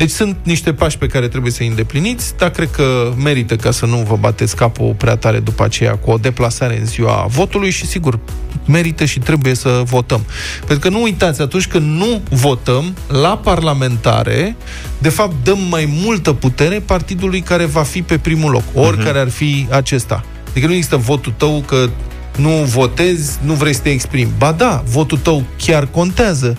[0.00, 3.86] Deci sunt niște pași pe care trebuie să-i îndepliniți, dar cred că merită ca să
[3.86, 7.86] nu vă bateți capul prea tare după aceea cu o deplasare în ziua votului și
[7.86, 8.18] sigur,
[8.66, 10.24] merită și trebuie să votăm.
[10.66, 14.56] Pentru că nu uitați, atunci când nu votăm la parlamentare,
[14.98, 19.28] de fapt dăm mai multă putere partidului care va fi pe primul loc, oricare ar
[19.28, 20.24] fi acesta.
[20.50, 21.88] Adică nu există votul tău că
[22.36, 24.30] nu votezi, nu vrei să te exprimi.
[24.38, 26.56] Ba da, votul tău chiar contează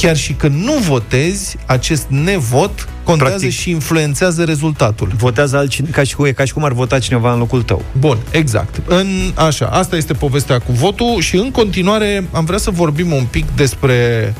[0.00, 5.12] chiar și când nu votezi, acest nevot contează Practic, și influențează rezultatul.
[5.16, 7.84] Votează altcineva, ca și, cum, ca și cum ar vota cineva în locul tău.
[7.98, 8.80] Bun, exact.
[8.86, 13.24] În, așa, asta este povestea cu votul și în continuare am vrea să vorbim un
[13.30, 14.34] pic despre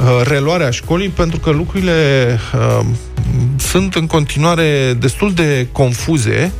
[0.00, 2.86] uh, reluarea școlii, pentru că lucrurile uh,
[3.56, 6.52] sunt în continuare destul de confuze.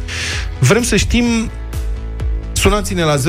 [0.58, 1.24] Vrem să știm
[2.56, 3.20] Sunați-ne la 0372069599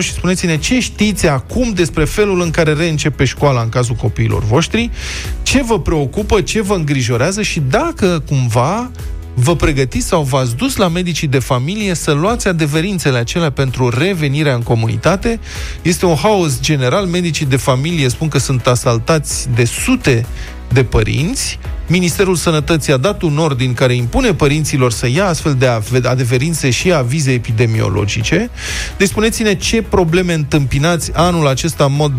[0.00, 4.90] și spuneți-ne ce știți acum despre felul în care reîncepe școala în cazul copiilor voștri,
[5.42, 8.90] ce vă preocupă, ce vă îngrijorează și dacă cumva
[9.34, 14.54] vă pregătiți sau v-ați dus la medicii de familie să luați adeverințele acelea pentru revenirea
[14.54, 15.40] în comunitate.
[15.82, 17.06] Este un haos general.
[17.06, 20.26] Medicii de familie spun că sunt asaltați de sute
[20.72, 21.58] de părinți.
[21.90, 25.66] Ministerul Sănătății a dat un ordin care impune părinților să ia astfel de
[26.08, 28.50] adeverințe și avize epidemiologice.
[28.96, 32.12] Deci spuneți-ne ce probleme întâmpinați anul acesta în mod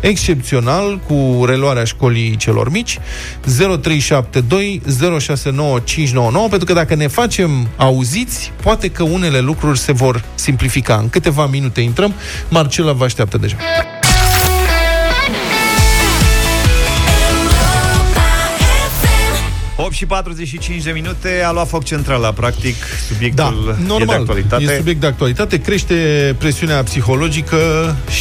[0.00, 2.98] excepțional cu reluarea școlii celor mici
[3.80, 10.96] 0372 069599 pentru că dacă ne facem auziți, poate că unele lucruri se vor simplifica.
[10.96, 12.14] În câteva minute intrăm.
[12.48, 13.56] Marcela vă așteaptă deja.
[19.86, 22.74] 8 și 45 de minute a luat foc centrala, practic,
[23.08, 24.62] subiectul da, normal, e de actualitate.
[24.62, 25.94] E subiect de actualitate, crește
[26.38, 27.56] presiunea psihologică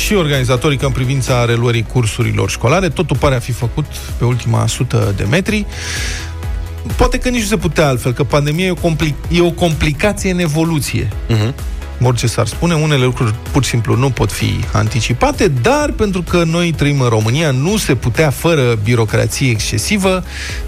[0.04, 2.89] și organizatorică în privința reluării cursurilor școlare.
[2.89, 3.86] Totul pare a fi făcut
[4.17, 5.65] pe ultima sută de metri.
[6.95, 10.32] Poate că nici nu se putea altfel, că pandemia e o, compli- e o complicație
[10.32, 11.08] în evoluție.
[11.08, 16.21] Uh-huh orice s-ar spune, unele lucruri pur și simplu nu pot fi anticipate, dar pentru
[16.21, 20.23] că noi trăim în România, nu se putea fără birocrație excesivă.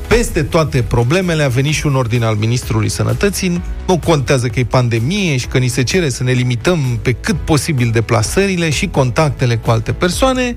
[0.08, 3.62] Peste toate problemele a venit și un ordin al Ministrului Sănătății.
[3.88, 7.36] Nu contează că e pandemie și că ni se cere să ne limităm pe cât
[7.36, 10.56] posibil deplasările și contactele cu alte persoane.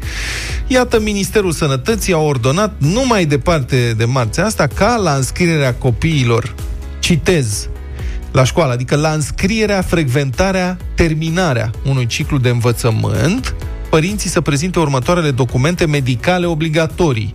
[0.66, 6.54] Iată, Ministerul Sănătății a ordonat numai departe de marțea asta ca la înscrierea copiilor,
[6.98, 7.68] citez,
[8.32, 13.54] la școală, adică la înscrierea, frecventarea, terminarea unui ciclu de învățământ,
[13.90, 17.32] părinții să prezinte următoarele documente medicale obligatorii.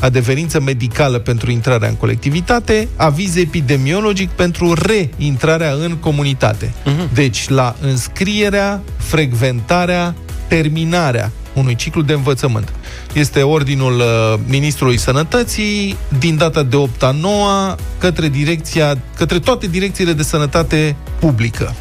[0.00, 6.66] Adeverință medicală pentru intrarea în colectivitate, aviz epidemiologic pentru reintrarea în comunitate.
[6.66, 7.12] Uh-huh.
[7.14, 10.14] Deci, la înscrierea, frecventarea,
[10.48, 12.72] terminarea unui ciclu de învățământ.
[13.14, 19.66] Este ordinul uh, Ministrului Sănătății din data de 8 a 9 către, direcția, către toate
[19.66, 21.74] direcțiile de sănătate publică.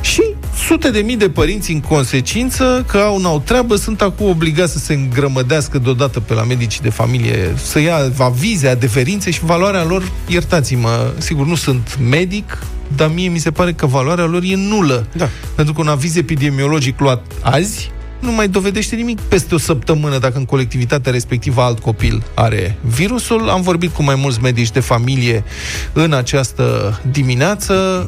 [0.00, 0.22] Și
[0.66, 4.78] sute de mii de părinți în consecință că au n-au treabă, sunt acum obligați să
[4.78, 10.10] se îngrămădească deodată pe la medicii de familie, să ia avize, adeverințe și valoarea lor,
[10.26, 12.58] iertați-mă, sigur, nu sunt medic,
[12.96, 15.06] dar mie mi se pare că valoarea lor e nulă.
[15.16, 15.28] Da.
[15.54, 20.38] Pentru că un aviz epidemiologic luat azi nu mai dovedește nimic peste o săptămână dacă
[20.38, 23.48] în colectivitatea respectivă alt copil are virusul.
[23.48, 25.44] Am vorbit cu mai mulți medici de familie
[25.92, 28.06] în această dimineață.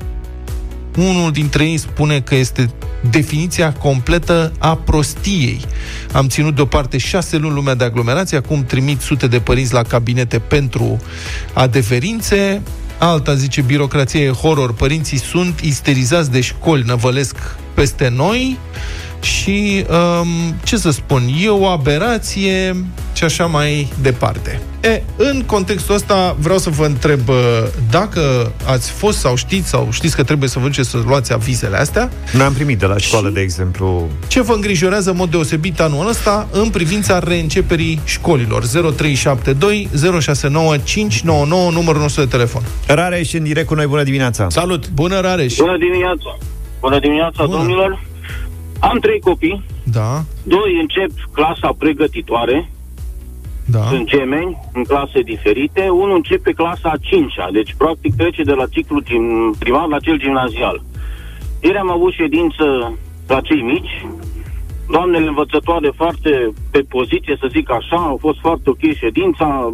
[0.96, 2.70] Unul dintre ei spune că este
[3.10, 5.60] definiția completă a prostiei.
[6.12, 10.38] Am ținut deoparte șase luni lumea de aglomerație, acum trimit sute de părinți la cabinete
[10.38, 11.00] pentru
[11.52, 12.62] adeverințe.
[12.98, 17.36] Alta zice, birocrație e horror, părinții sunt isterizați de școli, năvălesc
[17.74, 18.58] peste noi
[19.20, 22.76] și, um, ce să spun, e o aberație
[23.12, 24.60] și așa mai departe.
[24.80, 27.34] E, în contextul ăsta vreau să vă întreb uh,
[27.90, 31.76] dacă ați fost sau știți sau știți că trebuie să vă duceți să luați avizele
[31.76, 32.10] astea.
[32.32, 34.08] Noi am primit de la școală, de exemplu.
[34.26, 38.66] Ce vă îngrijorează în mod deosebit anul ăsta în privința reînceperii școlilor?
[38.66, 39.88] 0372
[40.20, 42.62] 069 599 numărul nostru de telefon.
[42.86, 44.46] Rareș în direct cu noi, bună dimineața!
[44.48, 44.90] Salut!
[44.90, 45.56] Bună, Rareș!
[45.56, 46.38] Bună dimineața!
[46.80, 47.56] Bună dimineața, bună.
[47.56, 48.07] domnilor!
[48.80, 49.62] Am trei copii.
[49.82, 50.22] Da.
[50.42, 52.70] Doi încep clasa pregătitoare.
[53.64, 53.82] Da.
[53.82, 55.88] Sunt gemeni, în clase diferite.
[55.88, 59.02] Unul începe clasa a cincea, deci practic trece de la ciclu
[59.58, 60.82] primar la cel gimnazial.
[61.62, 62.64] Ieri am avut ședință
[63.26, 64.06] la cei mici.
[64.90, 69.72] Doamnele învățătoare foarte pe poziție, să zic așa, au fost foarte ok ședința.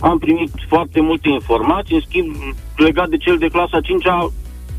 [0.00, 2.34] Am primit foarte multe informații, în schimb,
[2.76, 4.04] legat de cel de clasa 5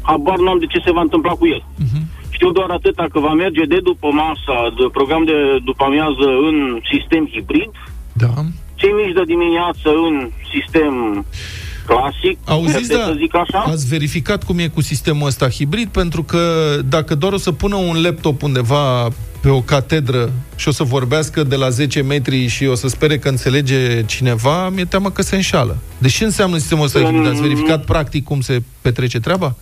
[0.02, 1.64] habar nu am de ce se va întâmpla cu el.
[1.84, 2.17] Uh-huh.
[2.30, 6.80] Știu doar atâta că va merge de după masa, de program de după amiază în
[6.92, 7.72] sistem hibrid.
[8.14, 8.34] Da.
[8.76, 11.26] Cei mici de dimineață în sistem
[11.86, 13.60] clasic, Auziți, da, să zic așa.
[13.60, 15.88] ați verificat cum e cu sistemul ăsta hibrid?
[15.88, 16.40] Pentru că
[16.86, 19.08] dacă doar o să pună un laptop undeva
[19.42, 23.18] pe o catedră și o să vorbească de la 10 metri și o să spere
[23.18, 25.78] că înțelege cineva, mi-e teamă că se înșală.
[25.98, 27.28] Deci ce înseamnă sistemul ăsta hibrid?
[27.28, 29.56] Ați verificat practic cum se petrece treaba?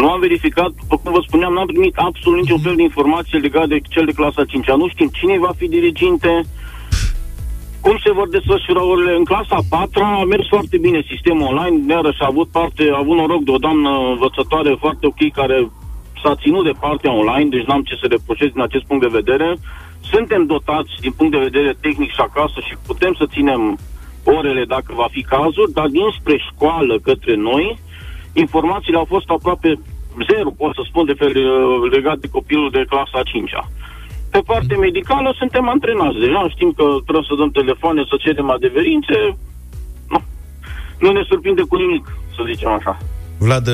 [0.00, 3.66] Nu am verificat, după cum vă spuneam, n-am primit absolut niciun fel de informație legată
[3.66, 6.40] de cel de clasa 5 Nu știm cine va fi diriginte.
[7.80, 9.16] cum se vor desfășura orele?
[9.16, 13.16] În clasa 4 a mers foarte bine sistemul online, iarăși a avut parte, a avut
[13.16, 15.70] noroc de o doamnă învățătoare foarte ok care
[16.22, 19.56] s-a ținut de partea online, deci n-am ce să reproșez din acest punct de vedere.
[20.12, 23.78] Suntem dotați din punct de vedere tehnic și acasă și putem să ținem
[24.24, 27.78] orele dacă va fi cazul, dar dinspre școală către noi,
[28.32, 29.78] informațiile au fost aproape
[30.30, 31.32] zero, pot să spun, de fel
[31.96, 33.70] legat de copilul de clasa 5-a.
[34.30, 39.16] Pe partea medicală suntem antrenați deja, știm că trebuie să dăm telefoane, să cerem adeverințe.
[40.08, 40.22] Nu,
[41.00, 42.04] nu ne surprinde cu nimic,
[42.36, 42.98] să zicem așa.
[43.38, 43.68] Vlad,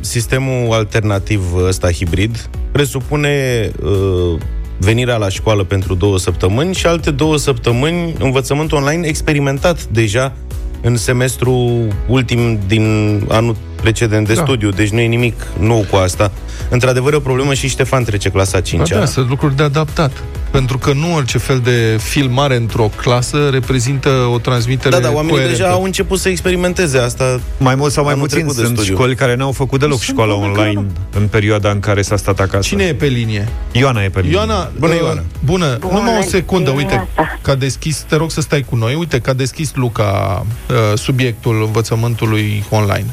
[0.00, 3.34] sistemul alternativ ăsta hibrid presupune
[3.82, 4.40] uh,
[4.78, 10.32] venirea la școală pentru două săptămâni și alte două săptămâni învățământ online experimentat deja
[10.80, 14.42] în semestru ultim din anul precedent de da.
[14.42, 16.32] studiu, deci nu e nimic nou cu asta.
[16.70, 20.12] Într-adevăr, e o problemă și Ștefan trece clasa 5 Da, da, sunt lucruri de adaptat.
[20.50, 25.30] Pentru că nu orice fel de filmare într-o clasă reprezintă o transmitere Da, da, oamenii
[25.30, 25.56] coerentă.
[25.56, 27.40] deja au început să experimenteze asta.
[27.58, 28.94] Mai mult sau mai Anul puțin, trecut de sunt studiu.
[28.94, 30.86] școli care n-au făcut deloc Sunt școala oameni online
[31.16, 32.68] în perioada în care s-a stat acasă.
[32.68, 33.48] Cine e pe linie?
[33.72, 34.34] Ioana e pe linie.
[34.36, 35.22] Ioana, Bună, uh, Ioana.
[35.44, 37.38] Bună, Bună numai o secundă, uite, dimineața.
[37.42, 40.98] că a deschis, te rog să stai cu noi, uite, că a deschis Luca uh,
[40.98, 43.06] subiectul învățământului online.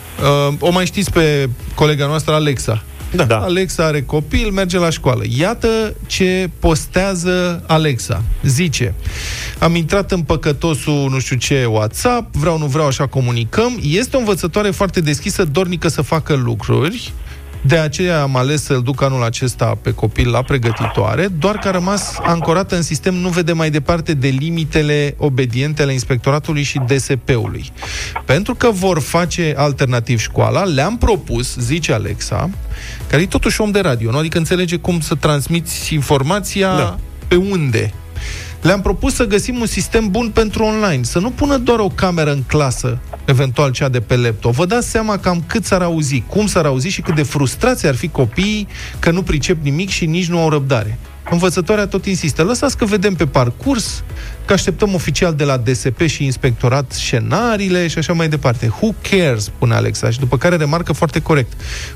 [0.47, 2.83] Uh, o mai știți pe colega noastră, Alexa.
[3.11, 3.23] Da.
[3.23, 3.37] da.
[3.37, 5.23] Alexa are copil, merge la școală.
[5.37, 8.23] Iată ce postează Alexa.
[8.43, 8.93] Zice,
[9.59, 13.79] am intrat în păcătosul nu știu ce WhatsApp, vreau, nu vreau, așa comunicăm.
[13.81, 17.13] Este o învățătoare foarte deschisă, dornică să facă lucruri.
[17.61, 21.71] De aceea am ales să-l duc anul acesta pe copil la pregătitoare, doar că a
[21.71, 27.71] rămas ancorată în sistem, nu vede mai departe de limitele obediente ale inspectoratului și DSP-ului.
[28.25, 32.49] Pentru că vor face alternativ școala, le-am propus, zice Alexa,
[33.09, 34.17] care e totuși om de radio, nu?
[34.17, 36.97] adică înțelege cum să transmiți informația da.
[37.27, 37.93] pe unde.
[38.61, 42.31] Le-am propus să găsim un sistem bun pentru online, să nu pună doar o cameră
[42.31, 44.53] în clasă, eventual cea de pe laptop.
[44.53, 47.95] Vă dați seama cam cât s-ar auzi, cum s-ar auzi și cât de frustrați ar
[47.95, 48.67] fi copiii
[48.99, 50.97] că nu pricep nimic și nici nu au răbdare.
[51.29, 54.03] Învățătoarea tot insistă, lăsați că vedem pe parcurs,
[54.45, 58.67] că așteptăm oficial de la DSP și inspectorat scenariile și așa mai departe.
[58.81, 61.53] Who cares, spune Alexa, și după care remarcă foarte corect.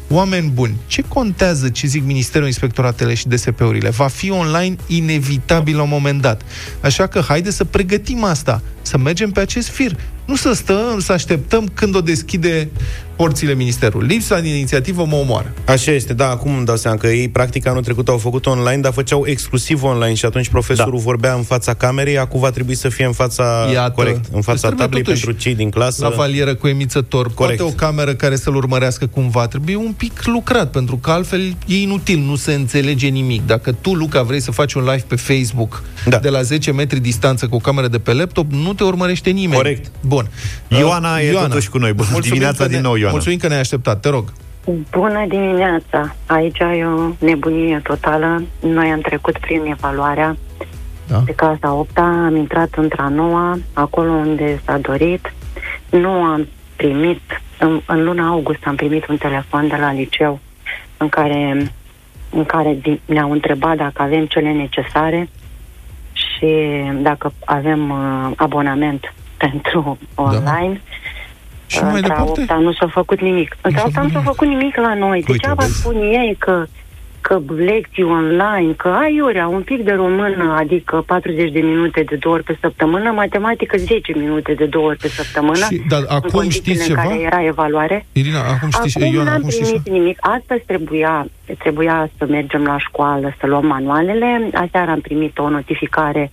[0.10, 3.90] Oameni buni, ce contează ce zic Ministerul Inspectoratele și DSP-urile?
[3.90, 6.42] Va fi online inevitabil la un moment dat.
[6.82, 9.96] Așa că haide să pregătim asta, să mergem pe acest fir.
[10.32, 12.70] Nu să stăm, să așteptăm când o deschide
[13.16, 14.08] porțile Ministerului.
[14.08, 15.54] Lipsa de inițiativă mă omoară.
[15.66, 18.82] Așa este, da, acum îmi dau seama că ei practic anul trecut au făcut online,
[18.82, 21.04] dar făceau exclusiv online și atunci profesorul da.
[21.04, 23.92] vorbea în fața camerei, acum va trebui să fie în fața, Iată.
[23.92, 26.04] corect, în Deci fața trebuie tablei totuși pentru cei din clasă.
[26.04, 27.60] La valieră cu emițător, Corect.
[27.60, 31.82] poate o cameră care să-l urmărească cumva, trebuie un pic lucrat, pentru că altfel e
[31.82, 33.46] inutil, nu se înțelege nimic.
[33.46, 36.18] Dacă tu, Luca, vrei să faci un live pe Facebook Da.
[36.18, 39.56] de la 10 metri distanță cu o cameră de pe laptop, nu te urmărește nimeni.
[39.62, 39.92] Corect.
[40.02, 40.21] Bun.
[40.68, 41.94] Ioana e totuși cu noi.
[41.94, 43.12] Bună mulțumim dimineața că ne- din nou, Ioana.
[43.12, 44.34] Mulțumim că ne-ai așteptat, te rog.
[44.92, 46.16] Bună dimineața!
[46.26, 48.44] Aici e o nebunie totală.
[48.60, 50.38] Noi am trecut prin evaluarea
[51.08, 51.22] Da.
[51.26, 55.34] de clasa 8 am intrat într-a noua, acolo unde s-a dorit.
[55.90, 57.22] Nu am primit,
[57.60, 60.40] în, în luna august am primit un telefon de la liceu
[60.98, 61.72] în care,
[62.30, 65.30] în care di- ne-au întrebat dacă avem cele necesare
[66.14, 66.48] și
[67.02, 70.82] dacă avem uh, abonament pentru online.
[71.68, 72.42] Și mai Între a departe?
[72.42, 73.58] opta nu s-a făcut nimic.
[73.62, 75.18] Între a s-a opta nu făcut s-a făcut nimic la noi.
[75.18, 75.80] Uite, Degeaba vezi?
[75.80, 76.66] spun ei că
[77.22, 82.36] că lecții online, că aiurea, un pic de română, adică 40 de minute de două
[82.36, 85.66] ori pe săptămână, matematică 10 minute de două ori pe săptămână.
[85.66, 87.08] Și, dar în acum condițiile știți în ceva?
[87.08, 88.06] care era evaluare.
[88.12, 90.18] Irina, acum știți, Acum Ioana, n-am acum știți primit nimic.
[90.20, 91.28] Astăzi trebuia,
[91.58, 94.50] trebuia să mergem la școală, să luăm manualele.
[94.54, 96.30] Aseară am primit o notificare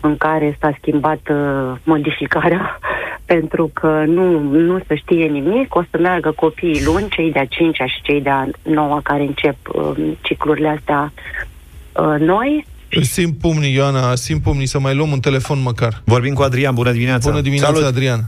[0.00, 2.78] în care s-a schimbat uh, modificarea
[3.32, 5.74] pentru că nu, nu se știe nimic.
[5.74, 9.90] O să meargă copiii luni, cei de-a cincea și cei de-a noua care încep uh,
[10.22, 11.12] ciclurile astea
[11.92, 12.66] uh, noi.
[12.90, 16.02] Îți simt pumnii, Ioana, simt pumnii să mai luăm un telefon măcar.
[16.04, 17.30] Vorbim cu Adrian, bună dimineața.
[17.30, 17.88] Bună dimineața, Salut.
[17.88, 18.20] Adrian.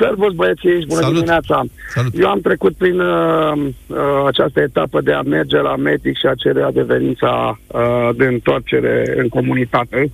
[0.00, 1.14] Servus băieții aici, bună Salut.
[1.14, 1.64] dimineața.
[1.88, 2.12] Salut.
[2.18, 3.52] Eu am trecut prin uh,
[3.86, 9.14] uh, această etapă de a merge la medic și a cere adeverința uh, de întoarcere
[9.16, 10.10] în comunitate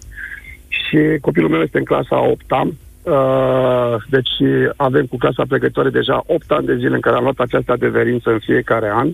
[0.87, 2.67] și copilul meu este în clasa 8 -a.
[3.03, 4.31] Uh, deci
[4.77, 8.31] avem cu clasa pregătitoare deja 8 ani de zile în care am luat această adeverință
[8.31, 9.09] în fiecare an.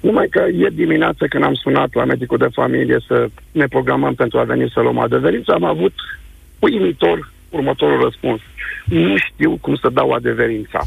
[0.00, 4.38] Numai că ieri dimineață când am sunat la medicul de familie să ne programăm pentru
[4.38, 5.92] a veni să luăm adeverință, am avut
[6.58, 8.40] uimitor următorul răspuns.
[8.84, 10.80] Nu știu cum să dau adeverința.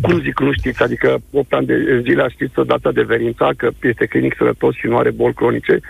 [0.00, 0.82] Cum zic nu știți?
[0.82, 4.86] Adică 8 ani de zile a știți să dați adeverința că este clinic sănătos și
[4.86, 5.80] nu are boli cronice.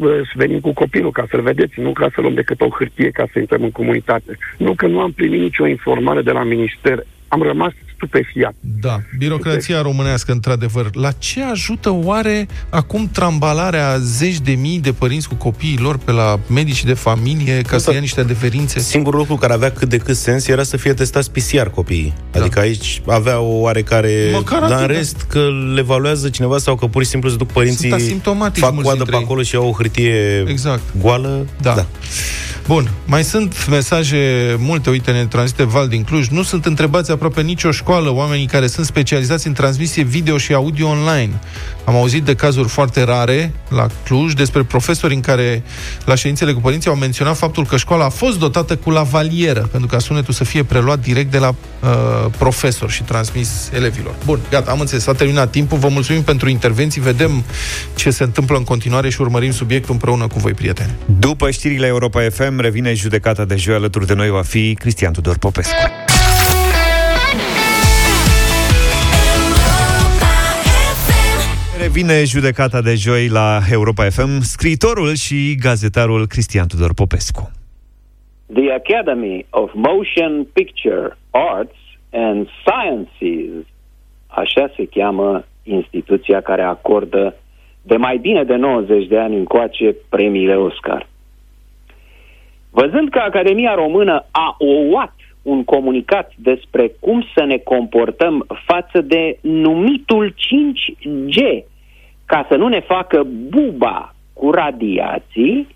[0.00, 3.26] Să venim cu copilul ca să-l vedeți, nu ca să luăm decât o hârtie ca
[3.32, 4.38] să intrăm în comunitate.
[4.58, 7.04] Nu că nu am primit nicio informare de la minister.
[7.28, 8.54] Am rămas stupefiat.
[8.80, 10.94] Da, birocrația românească, într-adevăr.
[10.94, 16.12] La ce ajută oare acum trambalarea zeci de mii de părinți cu copiii lor pe
[16.12, 18.78] la medici de familie ca să ia niște adeverințe?
[18.78, 22.14] Singurul lucru care avea cât de cât sens era să fie testați PCR copiii.
[22.32, 22.40] Da.
[22.40, 24.30] Adică aici avea o oarecare...
[24.32, 25.40] Măcar dar în atât, rest că
[25.74, 28.84] le evaluează cineva sau că pur și simplu se duc părinții, Sunt asimptomatici fac mulți
[28.84, 29.24] coadă dintre pe ei.
[29.28, 30.82] acolo și au o hârtie Exact.
[31.00, 31.46] goală.
[31.60, 31.74] Da.
[31.74, 31.86] da.
[32.66, 36.28] Bun, mai sunt mesaje multe, uite, ne transmite Val din Cluj.
[36.28, 40.88] Nu sunt întrebați aproape nicio școală oamenii care sunt specializați în transmisie video și audio
[40.88, 41.30] online.
[41.84, 45.62] Am auzit de cazuri foarte rare la Cluj despre profesori în care
[46.04, 49.88] la ședințele cu părinții au menționat faptul că școala a fost dotată cu lavalieră, pentru
[49.88, 54.14] ca sunetul să fie preluat direct de la uh, profesor și transmis elevilor.
[54.24, 55.78] Bun, gata, am înțeles, s-a terminat timpul.
[55.78, 57.44] Vă mulțumim pentru intervenții, vedem
[57.94, 60.94] ce se întâmplă în continuare și urmărim subiectul împreună cu voi, prieteni.
[61.18, 65.38] După știrile Europa FM, revine judecata de joi alături de noi va fi Cristian Tudor
[65.38, 65.74] Popescu.
[71.80, 77.50] Revine judecata de joi la Europa FM, scriitorul și gazetarul Cristian Tudor Popescu.
[78.54, 81.76] The Academy of Motion Picture Arts
[82.12, 83.66] and Sciences,
[84.26, 87.34] așa se cheamă instituția care acordă
[87.82, 91.08] de mai bine de 90 de ani încoace premiile Oscar.
[92.80, 99.38] Văzând că Academia Română a ouat un comunicat despre cum să ne comportăm față de
[99.40, 101.64] numitul 5G,
[102.26, 105.66] ca să nu ne facă buba cu radiații,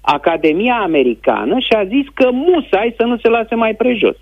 [0.00, 4.16] Academia Americană și-a zis că musai să nu se lase mai prejos.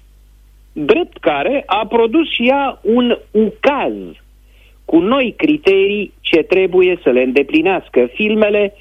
[0.72, 3.92] Drept care a produs și ea un ucaz
[4.84, 8.74] cu noi criterii ce trebuie să le îndeplinească filmele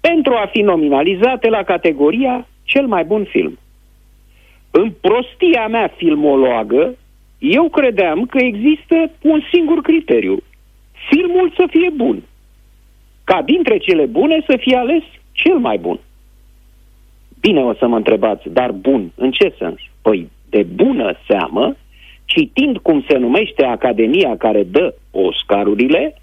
[0.00, 3.58] pentru a fi nominalizate la categoria cel mai bun film.
[4.70, 6.94] În prostia mea filmologă,
[7.38, 10.36] eu credeam că există un singur criteriu.
[11.10, 12.22] Filmul să fie bun.
[13.24, 15.02] Ca dintre cele bune să fie ales
[15.32, 15.98] cel mai bun.
[17.40, 19.78] Bine o să mă întrebați, dar bun, în ce sens?
[20.02, 21.76] Păi, de bună seamă,
[22.24, 26.14] citind cum se numește Academia care dă Oscarurile,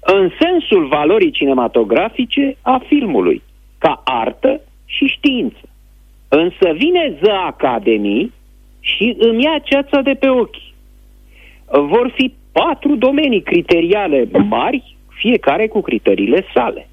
[0.00, 3.42] în sensul valorii cinematografice a filmului,
[3.78, 5.60] ca artă și știință.
[6.28, 8.32] Însă vine The Academy
[8.80, 10.64] și îmi ia ceața de pe ochi.
[11.70, 16.88] Vor fi patru domenii criteriale mari, fiecare cu criteriile sale.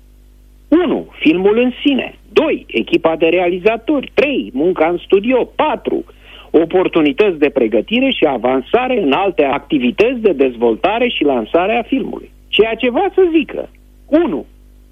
[0.67, 1.07] 1.
[1.19, 2.15] Filmul în sine.
[2.33, 2.65] 2.
[2.67, 4.11] Echipa de realizatori.
[4.13, 4.49] 3.
[4.53, 5.45] Munca în studio.
[5.55, 6.03] 4.
[6.51, 12.31] Oportunități de pregătire și avansare în alte activități de dezvoltare și lansare a filmului.
[12.47, 13.69] Ceea ce va să zică.
[14.05, 14.45] 1.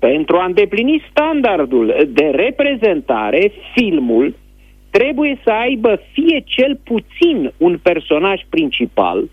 [0.10, 4.36] Pentru a îndeplini standardul de reprezentare, filmul
[4.89, 9.30] trebuie să aibă fie cel puțin un personaj principal,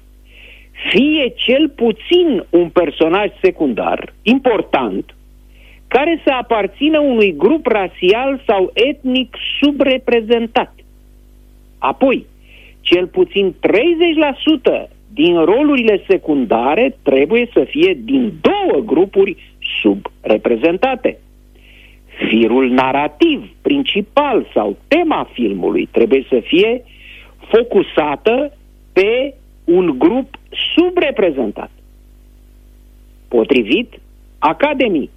[0.90, 5.14] fie cel puțin un personaj secundar, important,
[5.88, 10.74] care să aparțină unui grup rasial sau etnic subreprezentat.
[11.78, 12.26] Apoi,
[12.80, 13.54] cel puțin
[14.86, 19.36] 30% din rolurile secundare trebuie să fie din două grupuri
[19.82, 21.18] subreprezentate.
[22.28, 26.84] Firul narrativ principal sau tema filmului trebuie să fie
[27.50, 28.56] focusată
[28.92, 30.36] pe un grup
[30.74, 31.70] subreprezentat.
[33.28, 34.00] Potrivit
[34.38, 35.10] Academii,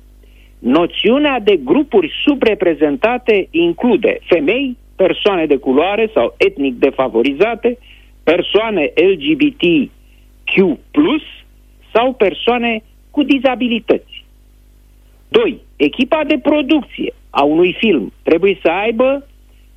[0.60, 7.78] noțiunea de grupuri subreprezentate include femei, persoane de culoare sau etnic defavorizate,
[8.24, 10.54] persoane LGBTQ+,
[11.94, 14.21] sau persoane cu dizabilități.
[15.32, 15.62] 2.
[15.76, 19.28] Echipa de producție a unui film trebuie să aibă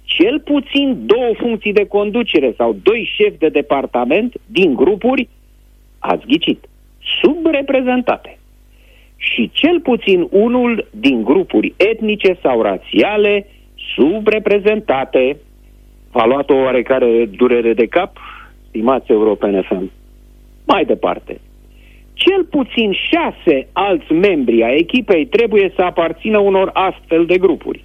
[0.03, 5.29] cel puțin două funcții de conducere sau doi șefi de departament din grupuri,
[5.99, 6.69] ați ghicit,
[7.21, 8.39] subreprezentate.
[9.17, 13.47] Și cel puțin unul din grupuri etnice sau rațiale
[13.95, 15.37] subreprezentate.
[16.11, 18.19] V-a luat o oarecare durere de cap,
[18.69, 19.91] stimați europene FM.
[20.67, 21.41] Mai departe,
[22.15, 27.85] cel puțin șase alți membri ai echipei trebuie să aparțină unor astfel de grupuri.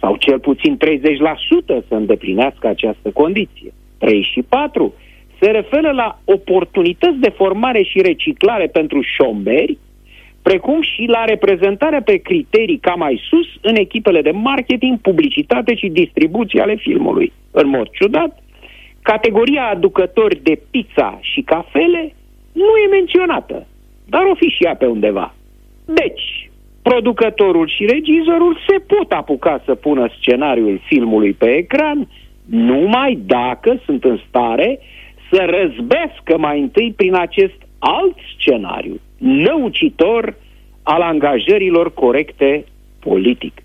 [0.00, 0.80] Sau cel puțin 30%
[1.88, 3.72] să îndeplinească această condiție.
[3.98, 4.94] 3 și 4
[5.40, 9.78] se referă la oportunități de formare și reciclare pentru șomberi,
[10.42, 15.88] precum și la reprezentarea pe criterii ca mai sus în echipele de marketing, publicitate și
[15.88, 17.32] distribuție ale filmului.
[17.50, 18.42] În mod ciudat,
[19.02, 22.14] categoria aducători de pizza și cafele
[22.54, 23.66] nu e menționată,
[24.08, 25.34] dar o fi și ea pe undeva.
[25.84, 26.50] Deci,
[26.82, 32.08] producătorul și regizorul se pot apuca să pună scenariul filmului pe ecran
[32.50, 34.78] numai dacă sunt în stare
[35.30, 40.34] să răzbească mai întâi prin acest alt scenariu, năucitor
[40.82, 42.64] al angajărilor corecte
[43.00, 43.62] politic.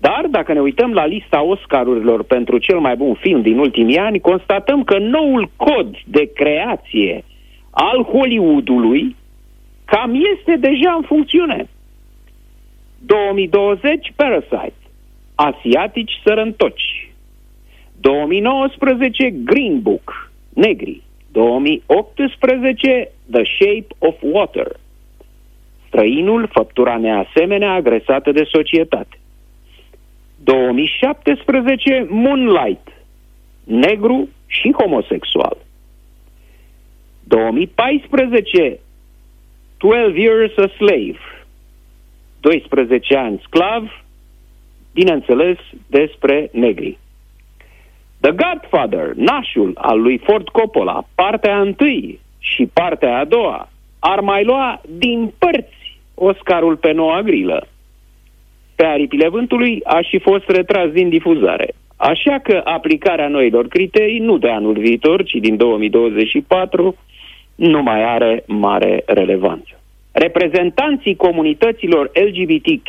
[0.00, 4.20] Dar, dacă ne uităm la lista Oscarurilor pentru cel mai bun film din ultimii ani,
[4.20, 7.24] constatăm că noul cod de creație
[7.74, 9.16] al Hollywoodului
[9.84, 11.68] cam este deja în funcțiune.
[13.06, 14.74] 2020, Parasite.
[15.34, 17.12] Asiatici sărăntoci.
[18.00, 20.30] 2019, Green Book.
[20.48, 21.02] Negri.
[21.32, 24.76] 2018, The Shape of Water.
[25.86, 29.18] Străinul, făptura neasemenea agresată de societate.
[30.44, 32.88] 2017, Moonlight.
[33.64, 35.63] Negru și homosexual.
[37.28, 38.78] 2014,
[39.78, 41.18] 12 Years a Slave.
[42.40, 44.04] 12 ani sclav,
[44.92, 46.98] bineînțeles, despre negri.
[48.20, 53.68] The Godfather, nașul al lui Ford Coppola, partea întâi și partea a doua,
[53.98, 57.66] ar mai lua din părți Oscarul pe noua grilă.
[58.74, 61.74] Pe aripile vântului a și fost retras din difuzare.
[61.96, 66.96] Așa că aplicarea noilor criterii, nu de anul viitor, ci din 2024,
[67.54, 69.80] nu mai are mare relevanță.
[70.12, 72.88] Reprezentanții comunităților LGBTQ+,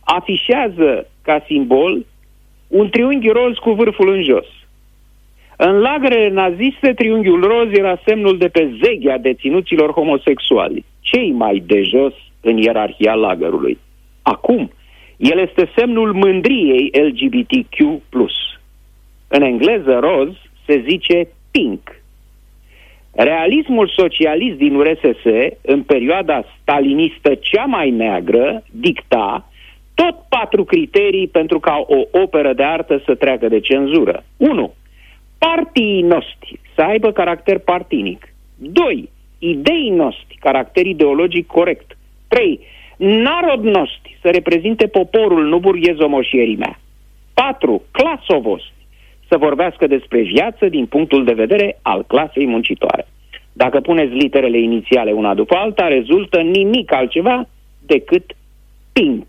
[0.00, 2.06] afișează ca simbol
[2.68, 4.46] un triunghi roz cu vârful în jos.
[5.56, 11.82] În lagărele naziste, triunghiul roz era semnul de pe zeghea deținuților homosexuali, cei mai de
[11.82, 13.78] jos în ierarhia lagărului.
[14.22, 14.70] Acum,
[15.16, 18.00] el este semnul mândriei LGBTQ+.
[19.28, 20.28] În engleză, roz
[20.66, 21.99] se zice pink.
[23.12, 25.24] Realismul socialist din URSS,
[25.60, 29.50] în perioada stalinistă cea mai neagră, dicta
[29.94, 34.24] tot patru criterii pentru ca o operă de artă să treacă de cenzură.
[34.36, 34.74] 1.
[35.38, 38.34] Partii noștri să aibă caracter partinic.
[38.56, 39.10] 2.
[39.38, 41.96] Idei noștri, caracter ideologic corect.
[42.28, 42.60] 3.
[42.96, 46.80] Narod noștri să reprezinte poporul, nu burghezomoșierimea.
[47.34, 47.82] 4.
[47.90, 48.62] Clasovos
[49.30, 53.06] să vorbească despre viață din punctul de vedere al clasei muncitoare.
[53.52, 57.48] Dacă puneți literele inițiale una după alta, rezultă nimic altceva
[57.86, 58.36] decât
[58.92, 59.26] pink.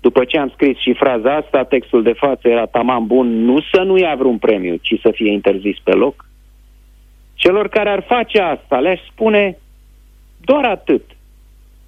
[0.00, 3.82] După ce am scris și fraza asta, textul de față era tamam bun, nu să
[3.82, 6.24] nu ia vreun premiu, ci să fie interzis pe loc.
[7.34, 9.58] Celor care ar face asta le-aș spune
[10.44, 11.02] doar atât.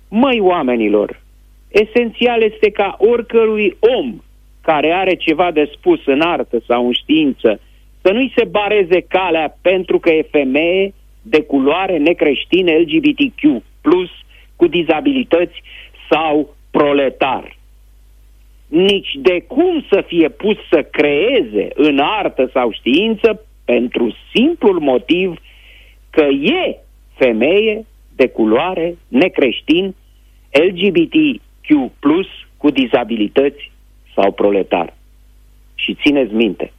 [0.09, 1.21] Măi oamenilor,
[1.69, 4.21] esențial este ca oricărui om
[4.65, 7.61] care are ceva de spus în artă sau în știință
[8.03, 14.11] să nu-i se bareze calea pentru că e femeie de culoare necreștină LGBTQ+, plus
[14.57, 15.63] cu dizabilități
[16.11, 17.57] sau proletar.
[18.67, 25.37] Nici de cum să fie pus să creeze în artă sau știință pentru simplul motiv
[26.11, 26.77] că e
[27.15, 27.87] femeie
[28.17, 29.95] de culoare, necreștin,
[30.51, 31.69] LGBTQ+,
[32.57, 33.73] cu dizabilități
[34.15, 34.95] sau proletar.
[35.75, 36.73] Și țineți minte,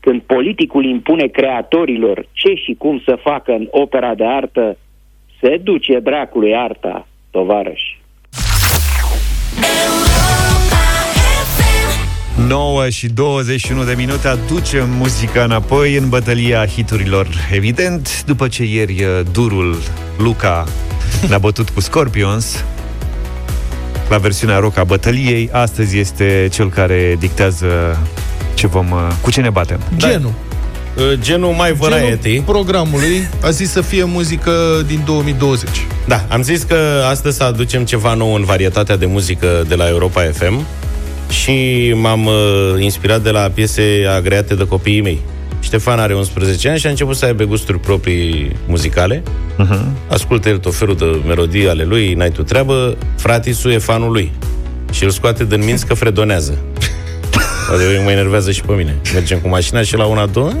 [0.00, 4.76] când politicul impune creatorilor ce și cum să facă în opera de artă,
[5.40, 7.98] se duce dracului arta, tovarăși.
[12.48, 17.26] 9 și 21 de minute aducem muzica înapoi în bătălia hiturilor.
[17.52, 19.76] Evident, după ce ieri uh, durul
[20.18, 20.64] Luca
[21.28, 22.64] ne-a bătut cu Scorpions,
[24.10, 27.98] la versiunea rock a bătăliei, astăzi este cel care dictează
[28.54, 29.80] ce vom, uh, cu ce ne batem.
[29.96, 30.32] Genul.
[30.96, 31.02] Da.
[31.20, 32.40] Genul mai variety.
[32.40, 34.52] programului a zis să fie muzică
[34.86, 35.68] din 2020.
[36.06, 39.88] Da, am zis că astăzi să aducem ceva nou în varietatea de muzică de la
[39.88, 40.66] Europa FM
[41.30, 42.34] și m-am uh,
[42.78, 45.20] inspirat de la piese agreate de copiii mei.
[45.60, 49.22] Ștefan are 11 ani și a început să aibă gusturi proprii muzicale.
[49.58, 49.84] Uh-huh.
[50.08, 52.96] Ascultă el tot felul de melodii ale lui, n-ai tu treabă.
[53.16, 54.32] Fratisul e fanul lui.
[54.92, 56.58] Și îl scoate din minți că fredonează.
[57.72, 58.96] Adică mă enervează și pe mine.
[59.12, 60.52] Mergem cu mașina și la una, două,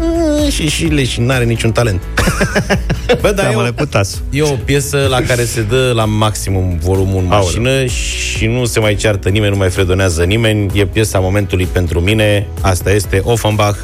[0.50, 2.00] și și le și n-are niciun talent.
[3.20, 3.62] Bă, dar da, e, o,
[4.30, 7.86] e o piesă la care se dă la maximum volumul în mașină Aoleu.
[7.86, 10.80] și nu se mai ceartă nimeni, nu mai fredonează nimeni.
[10.80, 12.46] E piesa momentului pentru mine.
[12.60, 13.78] Asta este Offenbach,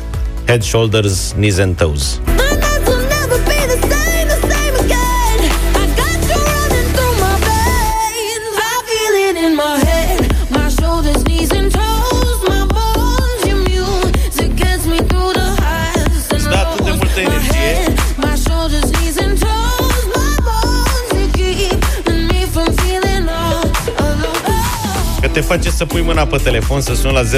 [0.47, 2.21] Head, Shoulders, Knees and Toes.
[25.41, 27.29] Face să pui mâna pe telefon, să suni la 0372069599,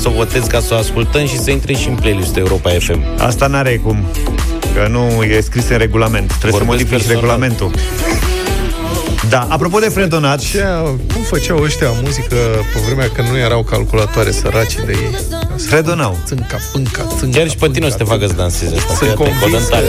[0.00, 3.02] să votezi ca să o ascultăm și să intri și în playlist Europa FM.
[3.18, 4.04] Asta n-are cum.
[4.74, 6.26] Că nu e scris în regulament.
[6.38, 7.20] Trebuie Vorbesc să modifici personal.
[7.20, 7.70] regulamentul.
[9.28, 10.64] Da, apropo de fredonat, Ce,
[11.12, 12.34] cum făceau ăștia muzică
[12.72, 15.10] pe vremea când nu erau calculatoare săraci de ei?
[15.68, 16.18] fredonau.
[16.26, 18.94] Țânca, pânca, țânca, Chiar și pe tine o să te facă să dansezi asta.
[18.94, 19.84] Sunt că iată, convins codântare.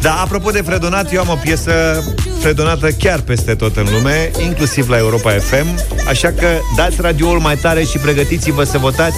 [0.00, 2.02] Da, apropo de fredonat, eu am o piesă
[2.40, 5.66] fredonată chiar peste tot în lume, inclusiv la Europa FM,
[6.08, 9.16] așa că dați radioul mai tare și pregătiți-vă să votați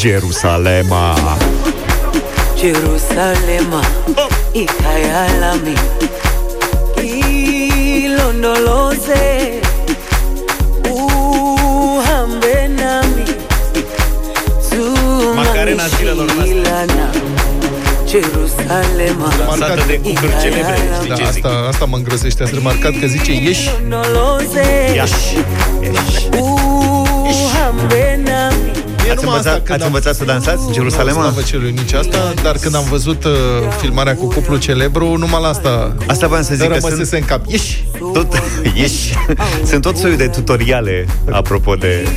[0.00, 1.16] Jerusalema.
[2.58, 3.84] Jerusalema
[4.52, 5.72] ikhaya lami
[8.04, 9.60] ilondoloze
[10.90, 13.22] uhambe nami
[15.34, 17.27] Macarena zilelor noastre.
[18.08, 21.44] Zumangishilana Jerusalema Lansată de cupluri celebre, știi Da, ce zic?
[21.46, 22.42] asta, asta mă îngrosește.
[22.42, 23.68] Ați remarcat că zice ieși?
[23.68, 25.36] ilondoloze Iași.
[25.82, 26.28] Iași.
[27.44, 28.56] uhambe nami
[29.02, 31.22] Mie Ați numai învățat, când ați am- învățat să dansați în Jerusalema?
[31.36, 33.32] Nu, celui nici asta, dar când am văzut uh,
[33.80, 37.26] filmarea cu cuplu celebru, numai la asta Asta voiam să zic că rămăsese sunt în
[37.26, 37.40] cap.
[37.46, 37.84] Ieși!
[37.98, 38.42] Tot,
[38.80, 39.14] ieși.
[39.64, 42.08] sunt tot soiul de tutoriale apropo de...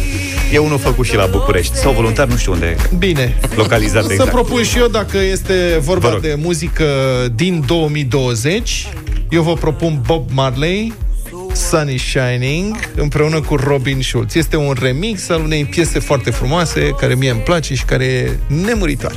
[0.54, 3.38] E unul făcut și la București Sau voluntar, nu știu unde Bine.
[3.56, 6.20] Localizat Să exact propun și eu, dacă este Vă vorba rog.
[6.20, 6.86] de muzică
[7.36, 8.88] din 2020,
[9.30, 10.94] eu vă propun Bob Marley,
[11.54, 14.36] Sun is Shining, împreună cu Robin Schulz.
[14.36, 18.32] Este un remix al unei piese foarte frumoase, care mie îmi place și care e
[18.66, 19.16] nemuritoare.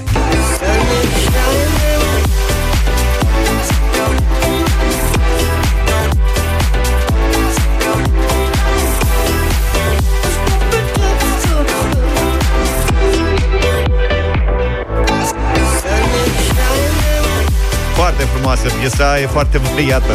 [18.44, 20.12] Frumoasă piesa, e foarte variată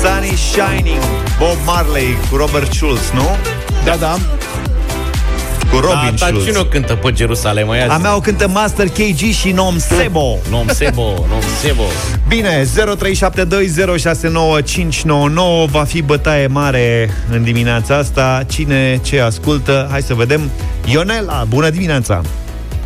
[0.00, 1.02] Sunny Shining
[1.38, 3.28] Bob Marley cu Robert Schulz, nu?
[3.84, 4.16] Da, da.
[5.70, 7.66] Cu Robin Da, Schulz cine o cântă pe Jerusalem?
[7.74, 8.02] Ia A zi.
[8.02, 11.82] mea o cântă Master KG și Nom Sebo Nom Sebo, Nom Sebo.
[12.28, 12.68] Bine, 0372069599
[15.70, 19.88] Va fi bătaie mare în dimineața asta Cine ce ascultă?
[19.90, 20.50] Hai să vedem
[20.84, 22.20] Ionela, bună dimineața!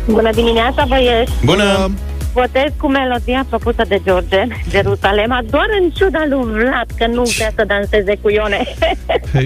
[0.05, 1.31] Bună dimineața, băieți!
[1.45, 1.91] Bună!
[2.33, 7.51] Votez cu melodia propusă de George, Jerusalema, doar în ciuda lui Vlad, că nu vrea
[7.55, 8.63] să danseze cu Ione.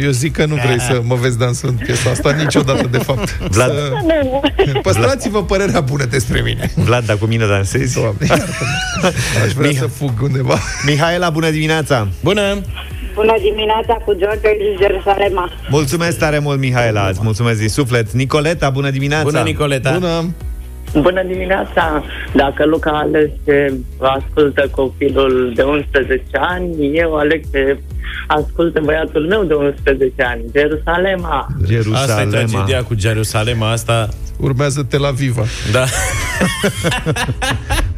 [0.02, 3.38] Eu zic că nu vrei să mă vezi dansând piesa asta niciodată, de fapt.
[3.38, 3.72] Vlad.
[3.72, 3.92] Să...
[4.06, 4.42] nu.
[4.82, 6.72] Păstrați-vă părerea bună despre mine.
[6.76, 9.08] Vlad, dacă cu mine dansezi Doamne, iartă-mă.
[9.46, 10.58] Aș vrea Miha- să fug undeva.
[10.86, 12.08] Mihaela, bună dimineața!
[12.24, 12.62] Bună!
[13.14, 15.52] Bună dimineața cu George și Jerusalema.
[15.70, 19.24] Mulțumesc tare mult, Mihaela, îți mulțumesc din suflet Nicoleta, bună dimineața!
[19.24, 19.92] Bună, Nicoleta!
[19.92, 20.34] Bună!
[21.02, 22.04] Bună dimineața!
[22.34, 27.78] Dacă Luca a ales ce ascultă copilul de 11 ani, eu aleg ce
[28.28, 31.48] ascultă băiatul meu de 11 ani, Jerusalema.
[31.50, 32.30] Asta e Jerusalema.
[32.32, 34.10] tragedia cu Jerusalema asta.
[34.44, 35.46] Urmează Tel Aviva.
[35.72, 35.86] Da.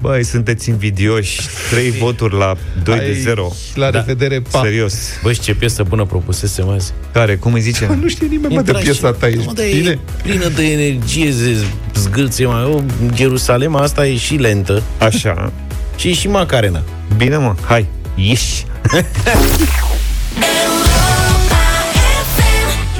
[0.01, 1.39] Băi, sunteți invidioși.
[1.71, 3.51] Trei voturi la 2 de Ai, 0.
[3.75, 3.99] La Da.
[3.99, 4.59] revedere, pa!
[4.63, 4.93] Serios.
[5.23, 6.93] Băi, și ce piesă bună propusese azi.
[7.13, 7.35] Care?
[7.35, 7.97] Cum îi zice?
[8.01, 9.89] Nu știe nimeni, mă, de piesa ta, ești Mă, dar bine?
[9.89, 11.65] e plină de energie, ze-
[11.95, 12.63] zgâlție, mai.
[12.63, 12.81] O,
[13.15, 15.51] Jerusalema asta e și lentă Așa.
[15.95, 16.83] și e și Macarena.
[17.17, 17.55] Bine, mă.
[17.65, 17.85] Hai.
[18.15, 18.65] Ieși.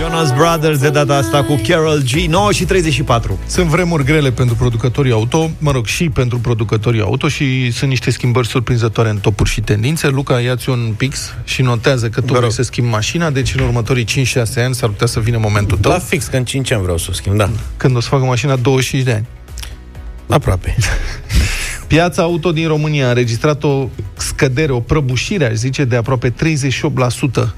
[0.06, 4.56] Jonas Brothers de data asta cu Carol G 9 și 34 Sunt vremuri grele pentru
[4.56, 9.50] producătorii auto, mă rog, și pentru producătorii auto și sunt niște schimbări surprinzătoare în topuri
[9.50, 10.08] și tendințe.
[10.08, 14.06] Luca, ia-ți un pix și notează că tu vrei să schimbi mașina, deci în următorii
[14.06, 14.06] 5-6
[14.56, 17.08] ani s-ar putea să vină momentul tău, La fix, că în 5 ani vreau să
[17.10, 17.50] o schimb, da.
[17.78, 19.26] când o să facă mașina 25 de ani.
[20.28, 20.76] Aproape.
[21.88, 26.34] Piața auto din România a înregistrat o scădere, o prăbușire, aș zice, de aproape 38%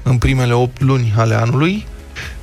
[0.02, 1.86] în primele 8 luni ale anului.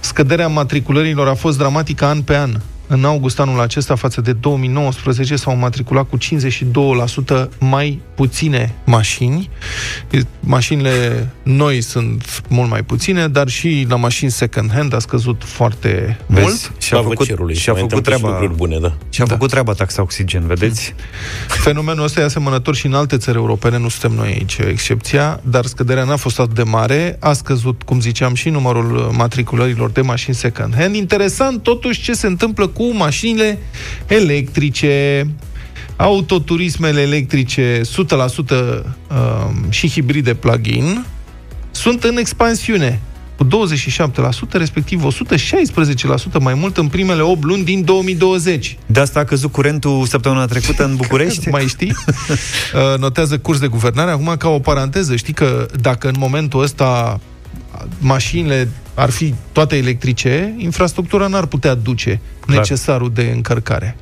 [0.05, 2.59] Scăderea matriculărilor a fost dramatică an pe an.
[2.87, 9.49] În august anul acesta, față de 2019, s-au matriculat cu 52% mai puține mașini.
[10.39, 16.43] Mașinile noi sunt mult mai puține, dar și la mașini second-hand a scăzut foarte mult.
[16.43, 16.63] Vezi?
[16.63, 17.55] Și a Slavă făcut, cerului.
[17.55, 18.93] și a Mai făcut întâmplă și treaba lucruri bune, da.
[19.09, 20.93] Și a făcut treaba taxa oxigen, vedeți?
[21.47, 25.65] Fenomenul ăsta e asemănător și în alte țări europene, nu suntem noi aici excepția, dar
[25.65, 30.35] scăderea n-a fost atât de mare, a scăzut, cum ziceam, și numărul matriculărilor de mașini
[30.35, 30.95] second-hand.
[30.95, 33.57] Interesant, totuși, ce se întâmplă cu mașinile
[34.07, 35.27] electrice,
[35.95, 41.05] autoturismele electrice 100% um, și hibride plug-in
[41.71, 42.99] sunt în expansiune.
[43.37, 43.47] cu 27%,
[44.51, 48.77] respectiv 116% mai mult în primele 8 luni din 2020.
[48.85, 51.49] De asta a căzut curentul săptămâna trecută în București?
[51.49, 51.93] mai știi?
[52.75, 54.11] Uh, Notează curs de guvernare.
[54.11, 57.19] Acum, ca o paranteză, știi că dacă în momentul ăsta
[57.99, 62.57] mașinile ar fi toate electrice, infrastructura n-ar putea duce Clar.
[62.57, 63.97] necesarul de încărcare.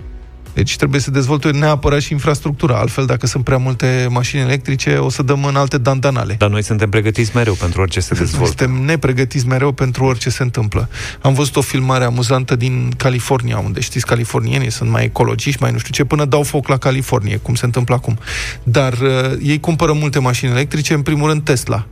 [0.53, 2.77] Deci trebuie să dezvolte neapărat și infrastructura.
[2.77, 6.35] Altfel, dacă sunt prea multe mașini electrice, o să dăm în alte dandanale.
[6.37, 8.45] Dar noi suntem pregătiți mereu pentru orice se dezvoltă.
[8.45, 10.89] Suntem nepregătiți mereu pentru orice se întâmplă.
[11.21, 15.77] Am văzut o filmare amuzantă din California, unde știți, californienii sunt mai ecologiști, mai nu
[15.77, 18.17] știu ce, până dau foc la Californie, cum se întâmplă acum.
[18.63, 19.09] Dar uh,
[19.41, 21.85] ei cumpără multe mașini electrice, în primul rând Tesla.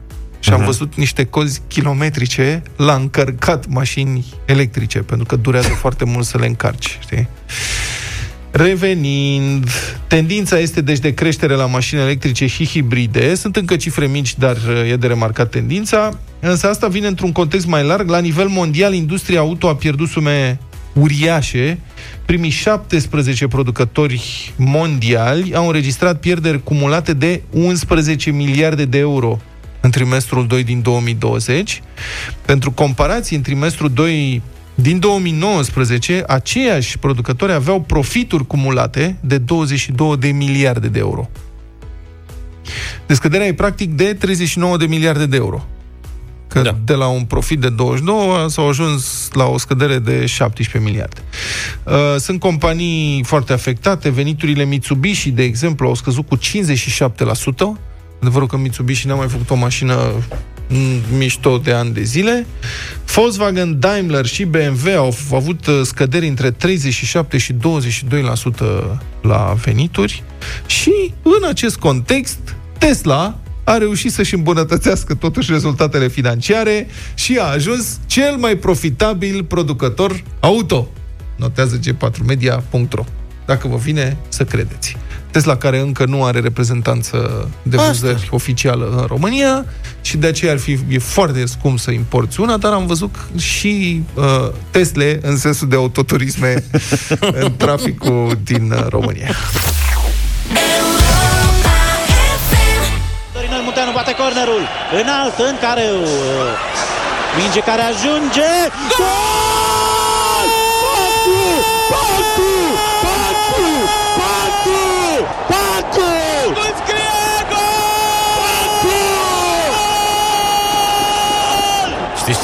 [0.43, 0.65] Și am Mhm.
[0.65, 6.45] văzut niște cozi kilometrice la încărcat mașini electrice, pentru că durează foarte mult să le
[6.45, 7.27] încarci, știi?
[8.51, 9.69] Revenind,
[10.07, 13.35] tendința este deci de creștere la mașini electrice și hibride.
[13.35, 16.19] Sunt încă cifre mici, dar uh, e de remarcat tendința.
[16.39, 18.09] Însă asta vine într-un context mai larg.
[18.09, 20.59] La nivel mondial, industria auto a pierdut sume
[20.93, 21.79] uriașe.
[22.25, 29.39] Primii 17 producători mondiali au înregistrat pierderi cumulate de 11 miliarde de euro
[29.81, 31.81] în trimestrul 2 din 2020.
[32.45, 34.41] Pentru comparație, în trimestrul 2
[34.75, 41.29] din 2019, aceiași producători aveau profituri cumulate de 22 de miliarde de euro.
[43.05, 45.65] Descăderea e practic de 39 de miliarde de euro.
[46.47, 46.77] Că da.
[46.85, 51.21] de la un profit de 22 s-au ajuns la o scădere de 17 miliarde.
[51.83, 54.09] Uh, Sunt companii foarte afectate.
[54.09, 56.39] Veniturile Mitsubishi, de exemplu, au scăzut cu 57%.
[58.21, 60.11] Adevărul că Mitsubishi n-a mai făcut o mașină
[60.69, 62.45] mm, mișto de ani de zile.
[63.05, 67.57] Volkswagen, Daimler și BMW au f- avut uh, scăderi între 37 și 22%
[69.21, 70.23] la venituri
[70.65, 72.39] și în acest context
[72.77, 80.23] Tesla a reușit să-și îmbunătățească totuși rezultatele financiare și a ajuns cel mai profitabil producător
[80.39, 80.87] auto.
[81.35, 83.03] Notează g4media.ro
[83.51, 84.97] Dacă vă vine să credeți.
[85.31, 87.87] Tesla care încă nu are reprezentanță de Asta.
[87.87, 89.65] vânzări oficială în România
[90.01, 94.03] și de aceea ar fi e foarte scump să importi una, dar am văzut și
[94.13, 94.23] uh,
[94.69, 96.63] Tesle în sensul de autoturisme
[97.43, 99.29] în traficul din uh, România.
[103.33, 104.61] Dorinel Munteanu bate cornerul
[105.01, 106.07] înalt în care uh,
[107.37, 108.49] minge care ajunge
[108.97, 109.30] Gol!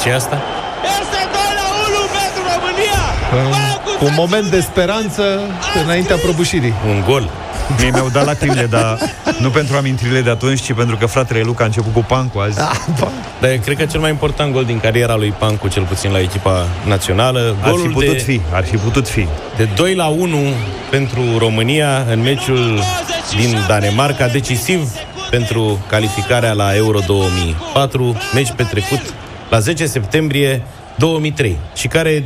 [0.08, 0.38] Ce e asta?
[1.00, 3.00] Este 2 la 1 pentru România!
[4.00, 5.22] Un, un moment de speranță
[5.84, 6.74] înaintea prăbușirii.
[6.88, 7.30] Un gol.
[7.80, 8.98] Mie mi-au dat lacrimile, dar
[9.38, 12.58] nu pentru amintirile de atunci, ci pentru că fratele Luca a început cu pancul azi.
[13.40, 16.66] Dar cred că cel mai important gol din cariera lui Pancu, cel puțin la echipa
[16.86, 19.26] națională, Ar golul fi putut de, fi, ar fi putut fi.
[19.56, 20.36] de 2 la 1
[20.90, 22.80] pentru România în meciul
[23.36, 24.90] din Danemarca, decisiv
[25.30, 29.00] pentru calificarea la Euro 2004, meci petrecut
[29.50, 30.62] la 10 septembrie
[30.96, 32.24] 2003 și care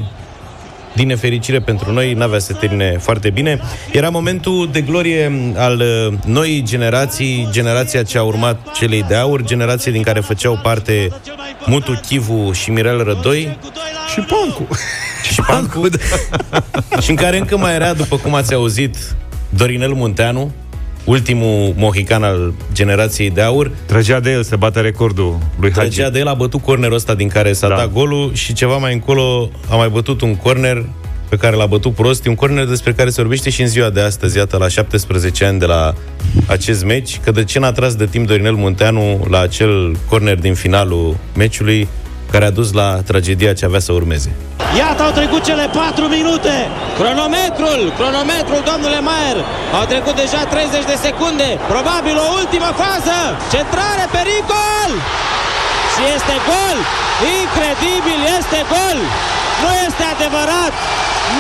[0.95, 3.61] din nefericire pentru noi, n-avea să termine foarte bine.
[3.93, 9.43] Era momentul de glorie al uh, noii generații, generația ce a urmat celei de aur,
[9.43, 11.09] generație din care făceau parte
[11.67, 13.59] Mutu Chivu și Mirel Rădoi
[14.13, 14.69] Și Pancu.
[15.33, 15.89] și Pancu,
[17.03, 18.97] și în care încă mai era, după cum ați auzit,
[19.49, 20.53] Dorinel Munteanu,
[21.05, 23.71] ultimul mohican al generației de aur.
[23.87, 25.89] Trăgea de el să bată recordul lui Hagi.
[25.89, 27.75] Trăgea de el, a bătut cornerul ăsta din care s-a Da.
[27.77, 30.85] dat golul și ceva mai încolo a mai bătut un corner
[31.29, 32.27] pe care l-a bătut prost.
[32.27, 35.45] E un corner despre care se vorbește și în ziua de astăzi, iată, la 17
[35.45, 35.95] ani de la
[36.47, 40.55] acest meci, că de ce n-a tras de timp Dorinel Munteanu la acel corner din
[40.55, 41.89] finalul meciului
[42.33, 44.31] care a dus la tragedia ce avea să urmeze.
[44.81, 46.55] Iată, au trecut cele 4 minute.
[47.01, 49.39] Cronometrul, cronometrul, domnule Maier.
[49.79, 51.49] Au trecut deja 30 de secunde.
[51.73, 53.19] Probabil o ultimă fază.
[53.55, 54.91] Centrare, pericol!
[55.93, 56.77] Și este gol!
[57.41, 58.99] Incredibil, este gol!
[59.63, 60.73] Nu este adevărat!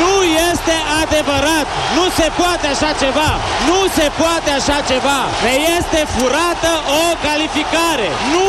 [0.00, 0.14] Nu
[0.50, 1.66] este adevărat!
[1.96, 3.30] Nu se poate așa ceva!
[3.68, 5.18] Nu se poate așa ceva!
[5.46, 8.08] Ne este furată o calificare!
[8.34, 8.48] Nu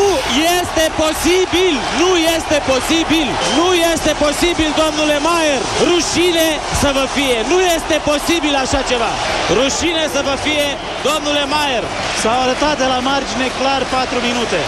[0.59, 1.73] este posibil!
[2.01, 3.27] Nu este posibil!
[3.59, 5.61] Nu este posibil, domnule Maier!
[5.87, 6.47] Rușine
[6.81, 7.37] să vă fie!
[7.51, 9.11] Nu este posibil așa ceva!
[9.57, 10.67] Rușine să vă fie,
[11.07, 11.83] domnule Maier!
[12.21, 14.59] S-au arătat de la margine clar 4 minute.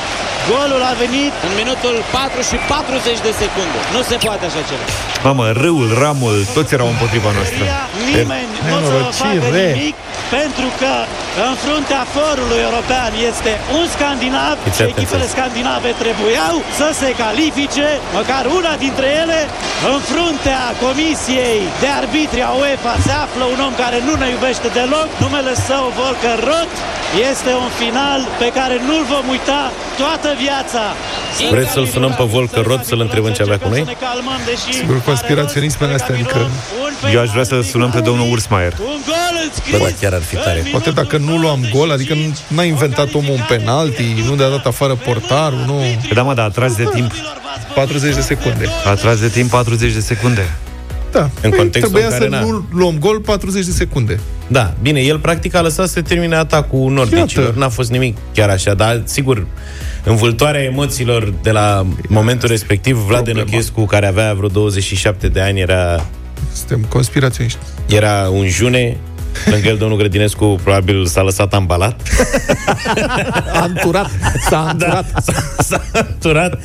[0.51, 3.80] Golul a venit în minutul 4 și 40 de secunde.
[3.95, 5.14] Nu se poate așa ceva.
[5.28, 7.63] Mamă, râul, ramul, toți erau împotriva noastră.
[8.15, 9.95] Nimeni nu o să vă facă nimic
[10.38, 10.93] pentru că
[11.47, 14.99] în fruntea forului european este un scandinav Fiți și atenți.
[14.99, 17.88] echipele scandinave trebuiau să se califice,
[18.19, 19.39] măcar una dintre ele.
[19.91, 24.67] În fruntea comisiei de arbitri a UEFA se află un om care nu ne iubește
[24.80, 26.76] deloc, numele său Volker Roth.
[27.32, 29.61] Este un final pe care nu-l vom uita
[30.01, 30.84] toată viața.
[31.55, 33.84] Vreți să-l sunăm pe Volker Roth să-l întrebăm ce avea cu noi?
[34.80, 36.49] Sigur, conspiraționismele astea, adică...
[37.13, 38.74] Eu aș vrea să sunăm pe domnul Ursmaier.
[39.72, 40.63] Bă, da, chiar ar fi tare.
[40.72, 44.66] Poate dacă nu luam gol, adică nu- n-a inventat omul un penalti, nu de-a dat
[44.66, 45.82] afară portarul, nu...
[46.13, 47.11] Da, mă, da, a tras de timp.
[47.76, 48.66] 40 de secunde.
[48.86, 50.53] A tras de timp 40 de secunde.
[51.16, 51.22] Da.
[51.41, 54.20] În Păi, contextul trebuia în care să n-a- nu luăm gol 40 de secunde.
[54.47, 57.45] Da, bine, el practic a lăsat să se termine atacul nordicilor.
[57.45, 57.59] Iată.
[57.59, 59.45] N-a fost nimic chiar așa, dar sigur,
[60.03, 63.39] învâltoarea emoțiilor de la momentul respectiv, Vlad Problema.
[63.49, 66.05] Enăchescu, care avea vreo 27 de ani, era,
[66.53, 67.57] Suntem conspiraționiști.
[67.88, 68.97] era un june,
[69.45, 72.01] lângă el domnul Grădinescu probabil s-a lăsat ambalat.
[73.59, 74.09] A înturat.
[74.49, 75.11] S-a înturat.
[75.26, 75.32] Da,
[75.63, 76.59] s-a înturat.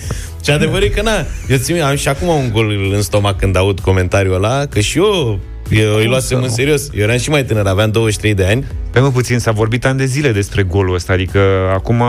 [0.45, 1.17] Și adevărul e că na,
[1.49, 4.81] eu țin, minte, am și acum un gol în stomac când aud comentariul ăla, că
[4.81, 6.55] și eu eu îi luasem să în nu?
[6.55, 6.89] serios.
[6.95, 8.65] Eu eram și mai tânăr, aveam 23 de ani.
[8.91, 11.41] Pe mă puțin, s-a vorbit ani de zile despre golul ăsta, adică
[11.75, 12.03] acum,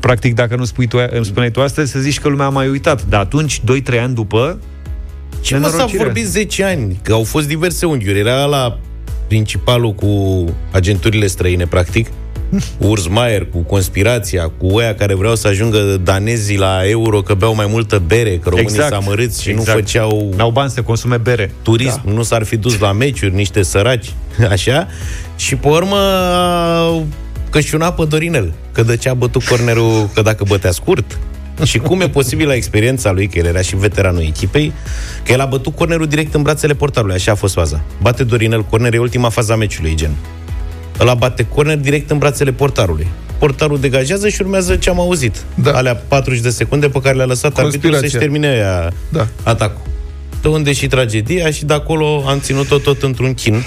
[0.00, 2.68] practic, dacă nu spui tu, îmi spuneai tu astăzi, să zici că lumea a mai
[2.68, 3.04] uitat.
[3.08, 4.58] Dar atunci, 2-3 ani după,
[5.40, 6.02] Ce mă s-a nenorocire.
[6.02, 7.00] vorbit 10 ani?
[7.02, 8.18] Că au fost diverse unghiuri.
[8.18, 8.78] Era la
[9.26, 12.06] principalul cu agenturile străine, practic.
[12.78, 17.54] Urs Maier, cu conspirația, cu oia care vreau să ajungă danezii la euro, că beau
[17.54, 18.90] mai multă bere, că românii Exact.
[18.90, 19.78] s-au amărât și nu Exact.
[19.78, 21.50] făceau n-au bani să consume bere.
[21.62, 22.12] turism, da.
[22.12, 24.12] nu s-ar fi dus la meciuri, niște săraci,
[24.50, 24.86] așa.
[25.36, 25.96] Și pe urmă
[26.76, 27.06] au
[27.50, 31.18] cășunat pe Dorinel, că de ce a bătut cornerul, că dacă bătea scurt.
[31.64, 34.72] Și cum e posibil la experiența lui, că el era și veteranul echipei,
[35.24, 37.80] că el a bătut cornerul direct în brațele portarului, așa a fost faza.
[38.02, 40.10] Bate Dorinel corner, e ultima faza meciului, gen.
[41.00, 43.06] Ăla bate corner direct în brațele portarului.
[43.38, 45.44] Portarul degajează și urmează ce am auzit.
[45.54, 45.72] Da.
[45.72, 48.18] Alea 40 de secunde pe care le-a lăsat arbitrul să-și Conspirația.
[48.18, 49.26] termine aia Da.
[49.42, 49.82] atacul.
[50.42, 53.62] De unde și tragedia și de acolo am ținut-o tot într-un chin.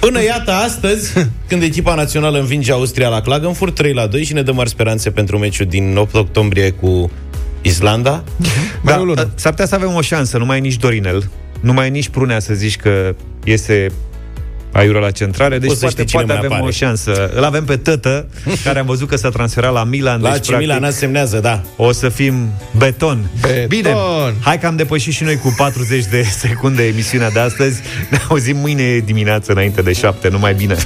[0.00, 1.12] Până iată astăzi,
[1.48, 5.10] când echipa națională învinge Austria la Klagenfurt 3 la 2 și ne dă mari speranțe
[5.10, 7.10] pentru meciul din 8 octombrie cu
[7.62, 8.24] Islanda.
[8.82, 9.30] Mai Da, o lună.
[9.34, 12.08] s-ar putea să avem o șansă, nu mai e nici Dorinel, nu mai e nici
[12.08, 13.14] Prunea să zici că
[13.44, 13.86] iese
[14.74, 16.68] aiură la centrare, deci Poți să poate, știi cine poate mai avem apare.
[16.68, 17.30] o șansă.
[17.34, 18.26] Îl avem pe tătă,
[18.64, 20.20] care am văzut că s-a transferat la Milan.
[20.22, 21.62] La deci, AC Milan practic, semnează, da.
[21.76, 22.48] o să fim
[22.78, 23.30] beton.
[23.40, 23.66] Beton.
[23.66, 23.94] Bine,
[24.40, 27.80] hai că am depășit și noi cu 40 de secunde emisiunea de astăzi.
[28.10, 30.76] Ne auzim mâine dimineață înainte de 7, numai bine.